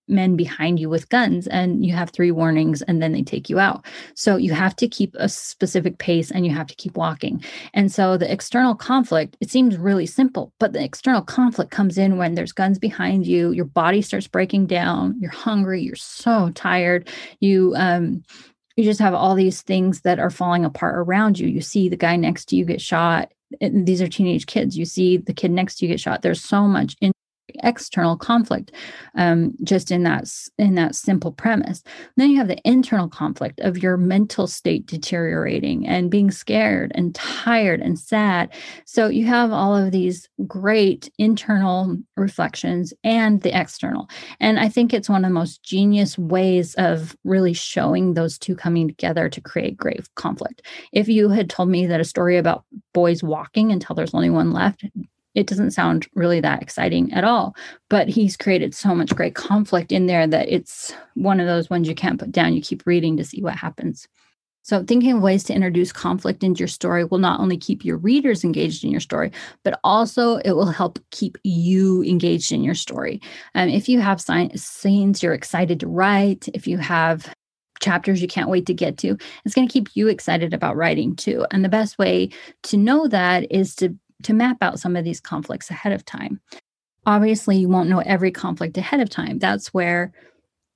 men 0.07 0.35
behind 0.35 0.79
you 0.79 0.89
with 0.89 1.09
guns 1.09 1.47
and 1.47 1.85
you 1.85 1.93
have 1.93 2.09
three 2.09 2.31
warnings 2.31 2.81
and 2.83 3.01
then 3.01 3.11
they 3.11 3.23
take 3.23 3.49
you 3.49 3.59
out. 3.59 3.85
So 4.15 4.37
you 4.37 4.53
have 4.53 4.75
to 4.77 4.87
keep 4.87 5.15
a 5.15 5.29
specific 5.29 5.97
pace 5.97 6.31
and 6.31 6.45
you 6.45 6.51
have 6.53 6.67
to 6.67 6.75
keep 6.75 6.95
walking. 6.95 7.43
And 7.73 7.91
so 7.91 8.17
the 8.17 8.31
external 8.31 8.75
conflict, 8.75 9.37
it 9.41 9.49
seems 9.49 9.77
really 9.77 10.05
simple, 10.05 10.53
but 10.59 10.73
the 10.73 10.83
external 10.83 11.21
conflict 11.21 11.71
comes 11.71 11.97
in 11.97 12.17
when 12.17 12.35
there's 12.35 12.51
guns 12.51 12.79
behind 12.79 13.27
you, 13.27 13.51
your 13.51 13.65
body 13.65 14.01
starts 14.01 14.27
breaking 14.27 14.67
down, 14.67 15.15
you're 15.19 15.31
hungry, 15.31 15.81
you're 15.81 15.95
so 15.95 16.51
tired, 16.55 17.09
you 17.39 17.73
um 17.75 18.23
you 18.77 18.83
just 18.83 18.99
have 18.99 19.15
all 19.15 19.33
these 19.33 19.63
things 19.63 20.01
that 20.01 20.19
are 20.19 20.29
falling 20.29 20.63
apart 20.63 20.95
around 20.95 21.39
you. 21.39 21.47
You 21.47 21.61
see 21.61 21.89
the 21.89 21.97
guy 21.97 22.15
next 22.15 22.45
to 22.49 22.55
you 22.55 22.63
get 22.63 22.79
shot. 22.79 23.31
These 23.59 24.03
are 24.03 24.07
teenage 24.07 24.45
kids. 24.45 24.77
You 24.77 24.85
see 24.85 25.17
the 25.17 25.33
kid 25.33 25.49
next 25.49 25.77
to 25.77 25.85
you 25.85 25.91
get 25.91 25.99
shot. 25.99 26.21
There's 26.21 26.43
so 26.43 26.67
much 26.67 26.95
in 27.01 27.11
external 27.63 28.17
conflict 28.17 28.71
um, 29.15 29.53
just 29.63 29.91
in 29.91 30.03
that 30.03 30.27
in 30.57 30.75
that 30.75 30.95
simple 30.95 31.31
premise. 31.31 31.83
Then 32.15 32.29
you 32.29 32.37
have 32.37 32.47
the 32.47 32.61
internal 32.67 33.07
conflict 33.07 33.59
of 33.61 33.77
your 33.77 33.97
mental 33.97 34.47
state 34.47 34.85
deteriorating 34.85 35.87
and 35.87 36.11
being 36.11 36.31
scared 36.31 36.91
and 36.95 37.13
tired 37.15 37.81
and 37.81 37.97
sad. 37.97 38.53
So 38.85 39.07
you 39.07 39.25
have 39.25 39.51
all 39.51 39.75
of 39.75 39.91
these 39.91 40.27
great 40.45 41.09
internal 41.17 41.97
reflections 42.15 42.93
and 43.03 43.41
the 43.41 43.57
external. 43.57 44.07
And 44.39 44.59
i 44.59 44.69
think 44.69 44.93
it's 44.93 45.09
one 45.09 45.23
of 45.23 45.29
the 45.29 45.33
most 45.33 45.63
genius 45.63 46.17
ways 46.17 46.75
of 46.75 47.15
really 47.23 47.53
showing 47.53 48.13
those 48.13 48.37
two 48.37 48.55
coming 48.55 48.87
together 48.87 49.29
to 49.29 49.41
create 49.41 49.77
great 49.77 50.07
conflict. 50.15 50.61
If 50.91 51.07
you 51.07 51.29
had 51.29 51.49
told 51.49 51.69
me 51.69 51.85
that 51.87 51.99
a 51.99 52.05
story 52.05 52.37
about 52.37 52.63
boys 52.93 53.23
walking 53.23 53.71
until 53.71 53.95
there's 53.95 54.13
only 54.13 54.29
one 54.29 54.51
left 54.51 54.85
it 55.37 55.45
doesn't 55.45 55.69
sound 55.69 56.07
really 56.15 56.41
that 56.41 56.63
exciting 56.63 57.13
at 57.13 57.23
all. 57.23 57.55
But 57.89 58.09
he's 58.09 58.35
created 58.35 58.73
so 58.73 58.95
much 58.95 59.15
great 59.15 59.35
conflict 59.35 59.91
in 59.91 60.07
there 60.07 60.25
that 60.25 60.49
it's 60.49 60.93
one 61.13 61.39
of 61.39 61.45
those 61.45 61.69
ones 61.69 61.87
you 61.87 61.93
can't 61.93 62.19
put 62.19 62.31
down. 62.31 62.55
You 62.55 62.61
keep 62.61 62.87
reading 62.87 63.17
to 63.17 63.23
see 63.23 63.43
what 63.43 63.55
happens. 63.55 64.07
So, 64.63 64.83
thinking 64.83 65.13
of 65.13 65.21
ways 65.21 65.43
to 65.45 65.53
introduce 65.53 65.93
conflict 65.93 66.43
into 66.43 66.59
your 66.59 66.67
story 66.67 67.05
will 67.05 67.19
not 67.19 67.39
only 67.39 67.55
keep 67.55 67.85
your 67.85 67.97
readers 67.97 68.43
engaged 68.43 68.83
in 68.83 68.89
your 68.89 68.99
story, 68.99 69.31
but 69.63 69.79
also 69.83 70.37
it 70.37 70.53
will 70.53 70.71
help 70.71 70.97
keep 71.11 71.37
you 71.43 72.03
engaged 72.03 72.51
in 72.51 72.63
your 72.63 72.73
story. 72.73 73.21
Um, 73.53 73.69
if 73.69 73.87
you 73.87 74.01
have 74.01 74.19
scenes 74.19 75.21
you're 75.21 75.33
excited 75.33 75.79
to 75.81 75.87
write, 75.87 76.49
if 76.55 76.67
you 76.67 76.79
have 76.79 77.31
chapters 77.79 78.23
you 78.23 78.27
can't 78.27 78.49
wait 78.49 78.65
to 78.65 78.73
get 78.73 78.97
to, 78.97 79.15
it's 79.45 79.53
going 79.53 79.67
to 79.67 79.71
keep 79.71 79.89
you 79.93 80.07
excited 80.07 80.51
about 80.51 80.75
writing 80.75 81.15
too. 81.15 81.45
And 81.51 81.63
the 81.63 81.69
best 81.69 81.99
way 81.99 82.29
to 82.63 82.75
know 82.75 83.07
that 83.07 83.49
is 83.51 83.75
to 83.75 83.95
to 84.23 84.33
map 84.33 84.57
out 84.61 84.79
some 84.79 84.95
of 84.95 85.03
these 85.03 85.19
conflicts 85.19 85.69
ahead 85.69 85.93
of 85.93 86.05
time. 86.05 86.39
Obviously, 87.05 87.57
you 87.57 87.69
won't 87.69 87.89
know 87.89 87.99
every 87.99 88.31
conflict 88.31 88.77
ahead 88.77 88.99
of 88.99 89.09
time. 89.09 89.39
That's 89.39 89.73
where 89.73 90.11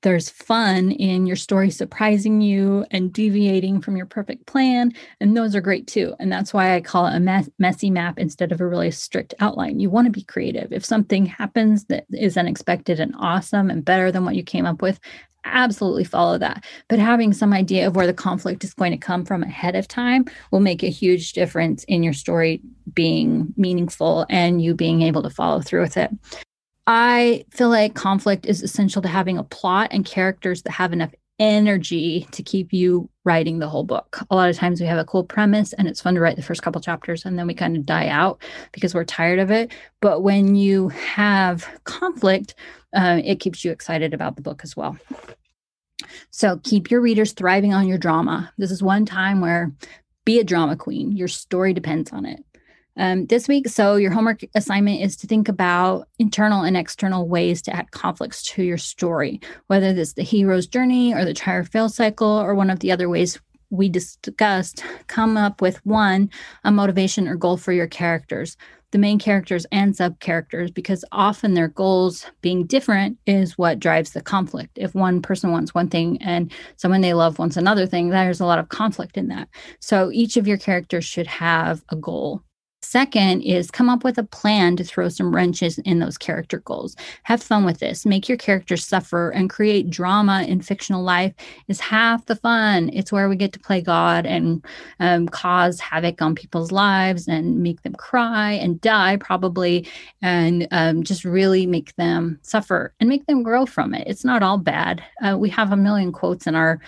there's 0.04 0.30
fun 0.30 0.92
in 0.92 1.28
your 1.28 1.36
story 1.36 1.70
surprising 1.70 2.42
you 2.42 2.86
and 2.90 3.14
deviating 3.14 3.82
from 3.82 3.96
your 3.96 4.08
perfect 4.08 4.48
plan. 4.48 4.92
And 5.20 5.38
those 5.38 5.56
are 5.56 5.62
great 5.62 5.86
too. 5.86 6.16
And 6.20 6.32
that's 6.32 6.54
why 6.54 6.74
I 6.74 6.82
call 6.82 7.06
it 7.06 7.16
a 7.16 7.46
messy 7.60 7.92
map 7.92 8.18
instead 8.18 8.52
of 8.52 8.60
a 8.60 8.68
really 8.68 8.90
strict 8.90 9.36
outline. 9.40 9.80
You 9.80 9.92
want 9.92 10.08
to 10.08 10.12
be 10.12 10.24
creative. 10.24 10.74
If 10.74 10.84
something 10.84 11.28
happens 11.28 11.86
that 11.86 12.06
is 12.12 12.36
unexpected 12.36 13.00
and 13.00 13.14
awesome 13.20 13.70
and 13.70 13.86
better 13.86 14.12
than 14.12 14.26
what 14.26 14.36
you 14.36 14.44
came 14.44 14.66
up 14.66 14.82
with, 14.82 15.00
absolutely 15.44 16.04
follow 16.04 16.38
that. 16.38 16.64
But 16.88 17.00
having 17.00 17.34
some 17.34 17.54
idea 17.54 17.88
of 17.88 17.96
where 17.96 18.08
the 18.08 18.14
conflict 18.14 18.64
is 18.64 18.74
going 18.74 18.92
to 18.92 18.98
come 18.98 19.26
from 19.26 19.44
ahead 19.44 19.76
of 19.76 19.88
time 19.88 20.26
will 20.52 20.60
make 20.60 20.84
a 20.84 20.90
huge 20.90 21.34
difference 21.34 21.84
in 21.86 22.04
your 22.04 22.14
story 22.14 22.62
being 22.94 23.54
meaningful 23.58 24.26
and 24.30 24.62
you 24.62 24.74
being 24.74 25.02
able 25.02 25.24
to 25.24 25.30
follow 25.30 25.62
through 25.62 25.82
with 25.82 25.98
it. 25.98 26.12
I 26.88 27.46
feel 27.52 27.70
like 27.70 27.94
conflict 27.94 28.46
is 28.46 28.64
essential 28.64 29.02
to 29.04 29.08
having 29.08 29.38
a 29.38 29.44
plot 29.44 29.90
and 29.92 30.06
characters 30.06 30.64
that 30.64 30.72
have 30.72 30.94
enough 30.94 31.14
energy 31.42 32.28
to 32.32 32.44
keep 32.44 32.72
you 32.72 33.10
writing 33.24 33.58
the 33.58 33.68
whole 33.68 33.84
book. 33.84 34.20
A 34.30 34.36
lot 34.36 34.50
of 34.50 34.56
times 34.56 34.80
we 34.80 34.86
have 34.86 35.00
a 35.00 35.06
cool 35.06 35.24
premise 35.24 35.74
and 35.74 35.88
it's 35.88 36.00
fun 36.00 36.14
to 36.14 36.22
write 36.22 36.36
the 36.36 36.44
first 36.44 36.62
couple 36.62 36.80
chapters 36.80 37.26
and 37.26 37.38
then 37.38 37.48
we 37.48 37.56
kind 37.56 37.76
of 37.76 37.84
die 37.84 38.08
out 38.08 38.40
because 38.72 38.94
we're 38.94 39.04
tired 39.04 39.40
of 39.40 39.50
it. 39.50 39.72
But 40.02 40.22
when 40.22 40.56
you 40.56 40.90
have 40.90 41.68
conflict, 41.84 42.54
uh, 42.96 43.22
it 43.24 43.40
keeps 43.40 43.66
you 43.66 43.72
excited 43.72 44.14
about 44.14 44.36
the 44.36 44.44
book 44.44 44.62
as 44.64 44.78
well. 44.78 44.98
So 46.30 46.60
keep 46.64 46.92
your 46.92 47.02
readers 47.02 47.32
thriving 47.32 47.74
on 47.74 47.88
your 47.88 47.98
drama. 47.98 48.54
This 48.60 48.70
is 48.70 48.84
one 48.84 49.06
time 49.06 49.42
where 49.42 49.72
be 50.26 50.40
a 50.40 50.44
drama 50.44 50.76
queen. 50.76 51.12
Your 51.12 51.28
story 51.28 51.74
depends 51.74 52.12
on 52.12 52.28
it. 52.28 52.46
Um, 52.98 53.26
this 53.28 53.48
week, 53.48 53.70
so 53.70 53.96
your 53.96 54.12
homework 54.12 54.42
assignment 54.54 55.02
is 55.02 55.16
to 55.18 55.28
think 55.28 55.48
about 55.48 56.08
internal 56.20 56.64
and 56.64 56.76
external 56.76 57.28
ways 57.28 57.62
to 57.64 57.76
add 57.76 57.92
conflicts 57.92 58.44
to 58.44 58.64
your 58.64 58.78
story, 58.78 59.40
whether 59.68 59.94
this 59.94 60.14
the 60.14 60.24
hero's 60.24 60.68
journey 60.68 61.14
or 61.14 61.24
the 61.24 61.34
try 61.34 61.54
or 61.54 61.64
fail 61.64 61.90
cycle 61.90 62.28
or 62.28 62.54
one 62.54 62.70
of 62.70 62.80
the 62.80 62.92
other 62.92 63.08
ways 63.08 63.40
we 63.70 63.88
discussed. 63.88 64.84
Come 65.08 65.38
up 65.38 65.62
with 65.62 65.86
one, 65.86 66.30
a 66.66 66.72
motivation 66.72 67.28
or 67.28 67.36
goal 67.36 67.56
for 67.58 67.72
your 67.72 67.88
characters 67.88 68.58
the 68.92 68.98
main 68.98 69.20
characters 69.20 69.66
and 69.72 69.96
sub 69.96 70.20
characters 70.20 70.70
because 70.70 71.04
often 71.12 71.54
their 71.54 71.70
goals 71.70 72.26
being 72.42 72.66
different 72.66 73.18
is 73.26 73.58
what 73.58 73.80
drives 73.80 74.12
the 74.12 74.22
conflict. 74.22 74.78
If 74.78 74.94
one 74.94 75.22
person 75.22 75.52
wants 75.52 75.74
one 75.74 75.90
thing 75.90 76.22
and 76.22 76.52
someone 76.76 77.02
they 77.02 77.14
love 77.14 77.40
wants 77.40 77.58
another 77.58 77.86
thing, 77.86 78.10
there's 78.10 78.42
a 78.42 78.46
lot 78.46 78.60
of 78.60 78.70
conflict 78.70 79.18
in 79.18 79.30
that. 79.30 79.48
So 79.80 80.12
each 80.12 80.38
of 80.38 80.48
your 80.48 80.58
characters 80.58 81.06
should 81.06 81.28
have 81.28 81.84
a 81.90 81.96
goal 81.96 82.44
Second 82.84 83.42
is 83.44 83.70
come 83.70 83.90
up 83.90 84.04
with 84.04 84.18
a 84.18 84.24
plan 84.24 84.76
to 84.76 84.84
throw 84.84 85.08
some 85.08 85.34
wrenches 85.34 85.78
in 85.80 86.00
those 86.00 86.18
character 86.18 86.60
goals. 86.60 86.96
Have 87.24 87.42
fun 87.42 87.64
with 87.64 87.80
this. 87.80 88.08
Make 88.08 88.28
your 88.28 88.40
characters 88.40 88.86
suffer 88.86 89.30
and 89.30 89.52
create 89.52 89.90
drama 89.92 90.44
in 90.48 90.62
fictional 90.62 91.04
life 91.04 91.34
is 91.68 91.80
half 91.80 92.26
the 92.26 92.36
fun. 92.36 92.90
It's 92.92 93.12
where 93.12 93.30
we 93.30 93.36
get 93.36 93.54
to 93.54 93.60
play 93.60 93.82
God 93.82 94.26
and 94.26 94.66
um, 95.00 95.28
cause 95.28 95.80
havoc 95.80 96.24
on 96.24 96.34
people's 96.34 96.72
lives 96.72 97.28
and 97.28 97.62
make 97.62 97.84
them 97.84 97.94
cry 97.94 98.54
and 98.54 98.82
die, 98.82 99.18
probably, 99.18 99.88
and 100.24 100.68
um, 100.72 101.04
just 101.04 101.24
really 101.24 101.68
make 101.68 101.96
them 101.98 102.40
suffer 102.42 102.94
and 103.00 103.08
make 103.08 103.28
them 103.28 103.44
grow 103.44 103.68
from 103.68 103.94
it. 103.94 104.08
It's 104.08 104.26
not 104.26 104.42
all 104.42 104.58
bad. 104.58 105.04
Uh, 105.24 105.38
we 105.38 105.50
have 105.50 105.72
a 105.72 105.78
million 105.78 106.12
quotes 106.12 106.48
in 106.48 106.56
our 106.56 106.80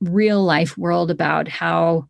real 0.00 0.42
life 0.42 0.78
world 0.78 1.10
about 1.10 1.48
how 1.48 2.08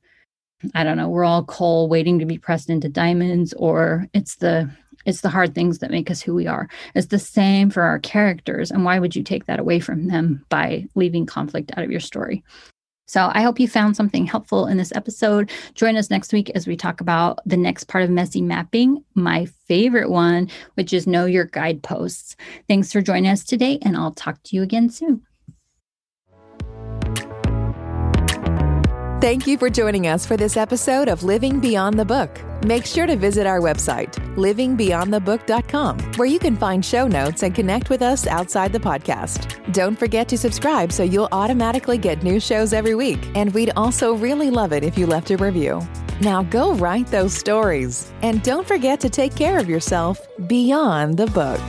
I 0.75 0.85
don't 0.85 0.97
know, 0.97 1.09
we're 1.09 1.25
all 1.25 1.45
coal 1.45 1.89
waiting 1.89 2.19
to 2.19 2.27
be 2.27 2.39
pressed 2.39 2.71
into 2.71 2.89
diamonds, 2.89 3.53
or 3.55 4.07
it's 4.15 4.37
the 4.37 4.71
it's 5.07 5.21
the 5.21 5.29
hard 5.29 5.55
things 5.55 5.81
that 5.81 5.91
make 5.91 6.11
us 6.11 6.23
who 6.23 6.35
we 6.35 6.47
are. 6.47 6.69
It's 6.95 7.09
the 7.09 7.19
same 7.19 7.71
for 7.71 7.83
our 7.83 7.99
characters. 7.99 8.71
And 8.71 8.85
why 8.85 8.99
would 8.99 9.15
you 9.15 9.23
take 9.23 9.45
that 9.47 9.61
away 9.61 9.79
from 9.79 10.07
them 10.07 10.45
by 10.49 10.87
leaving 10.95 11.27
conflict 11.27 11.73
out 11.77 11.85
of 11.85 11.91
your 11.91 12.01
story? 12.01 12.43
So 13.07 13.31
I 13.35 13.43
hope 13.43 13.61
you 13.61 13.69
found 13.69 13.97
something 13.97 14.25
helpful 14.25 14.67
in 14.67 14.79
this 14.79 14.93
episode. 14.95 15.51
Join 15.75 15.97
us 15.97 16.09
next 16.09 16.33
week 16.33 16.51
as 16.55 16.67
we 16.67 16.75
talk 16.75 17.03
about 17.03 17.39
the 17.45 17.57
next 17.57 17.85
part 17.85 18.03
of 18.03 18.09
messy 18.09 18.41
mapping, 18.41 19.05
my 19.15 19.45
favorite 19.67 20.09
one, 20.09 20.49
which 20.75 20.93
is 20.95 21.07
know 21.07 21.27
your 21.27 21.45
guideposts. 21.45 22.35
Thanks 22.67 22.91
for 22.93 23.03
joining 23.03 23.31
us 23.31 23.45
today, 23.45 23.79
and 23.83 23.95
I'll 23.95 24.13
talk 24.13 24.43
to 24.45 24.57
you 24.57 24.63
again 24.63 24.89
soon. 24.89 25.23
Thank 29.25 29.47
you 29.47 29.57
for 29.57 29.71
joining 29.71 30.07
us 30.07 30.27
for 30.27 30.37
this 30.37 30.55
episode 30.55 31.09
of 31.09 31.23
Living 31.23 31.59
Beyond 31.59 31.99
the 31.99 32.05
Book. 32.05 32.39
Make 32.63 32.85
sure 32.85 33.07
to 33.07 33.17
visit 33.17 33.47
our 33.47 33.59
website, 33.59 34.13
livingbeyondthebook.com, 34.37 35.99
where 36.17 36.29
you 36.29 36.39
can 36.39 36.59
find 36.59 36.85
show 36.85 37.09
notes 37.09 37.43
and 37.43 37.55
connect 37.55 37.89
with 37.89 38.03
us 38.03 38.27
outside 38.27 38.71
the 38.71 38.79
podcast. 38.79 39.73
Don't 39.73 39.99
forget 39.99 40.29
to 40.29 40.37
subscribe 40.37 40.93
so 40.93 41.05
you'll 41.05 41.31
automatically 41.33 41.97
get 41.97 42.23
new 42.23 42.39
shows 42.39 42.75
every 42.75 42.95
week. 42.95 43.27
And 43.35 43.51
we'd 43.55 43.73
also 43.77 44.13
really 44.13 44.51
love 44.51 44.75
it 44.75 44.85
if 44.85 44.99
you 44.99 45.07
left 45.07 45.31
a 45.31 45.39
review. 45.39 45.81
Now 46.21 46.43
go 46.43 46.75
write 46.75 47.07
those 47.07 47.33
stories. 47.33 48.13
And 48.21 48.43
don't 48.43 48.69
forget 48.69 49.01
to 49.01 49.09
take 49.09 49.35
care 49.35 49.57
of 49.57 49.71
yourself 49.71 50.21
beyond 50.49 51.17
the 51.17 51.29
book. 51.29 51.63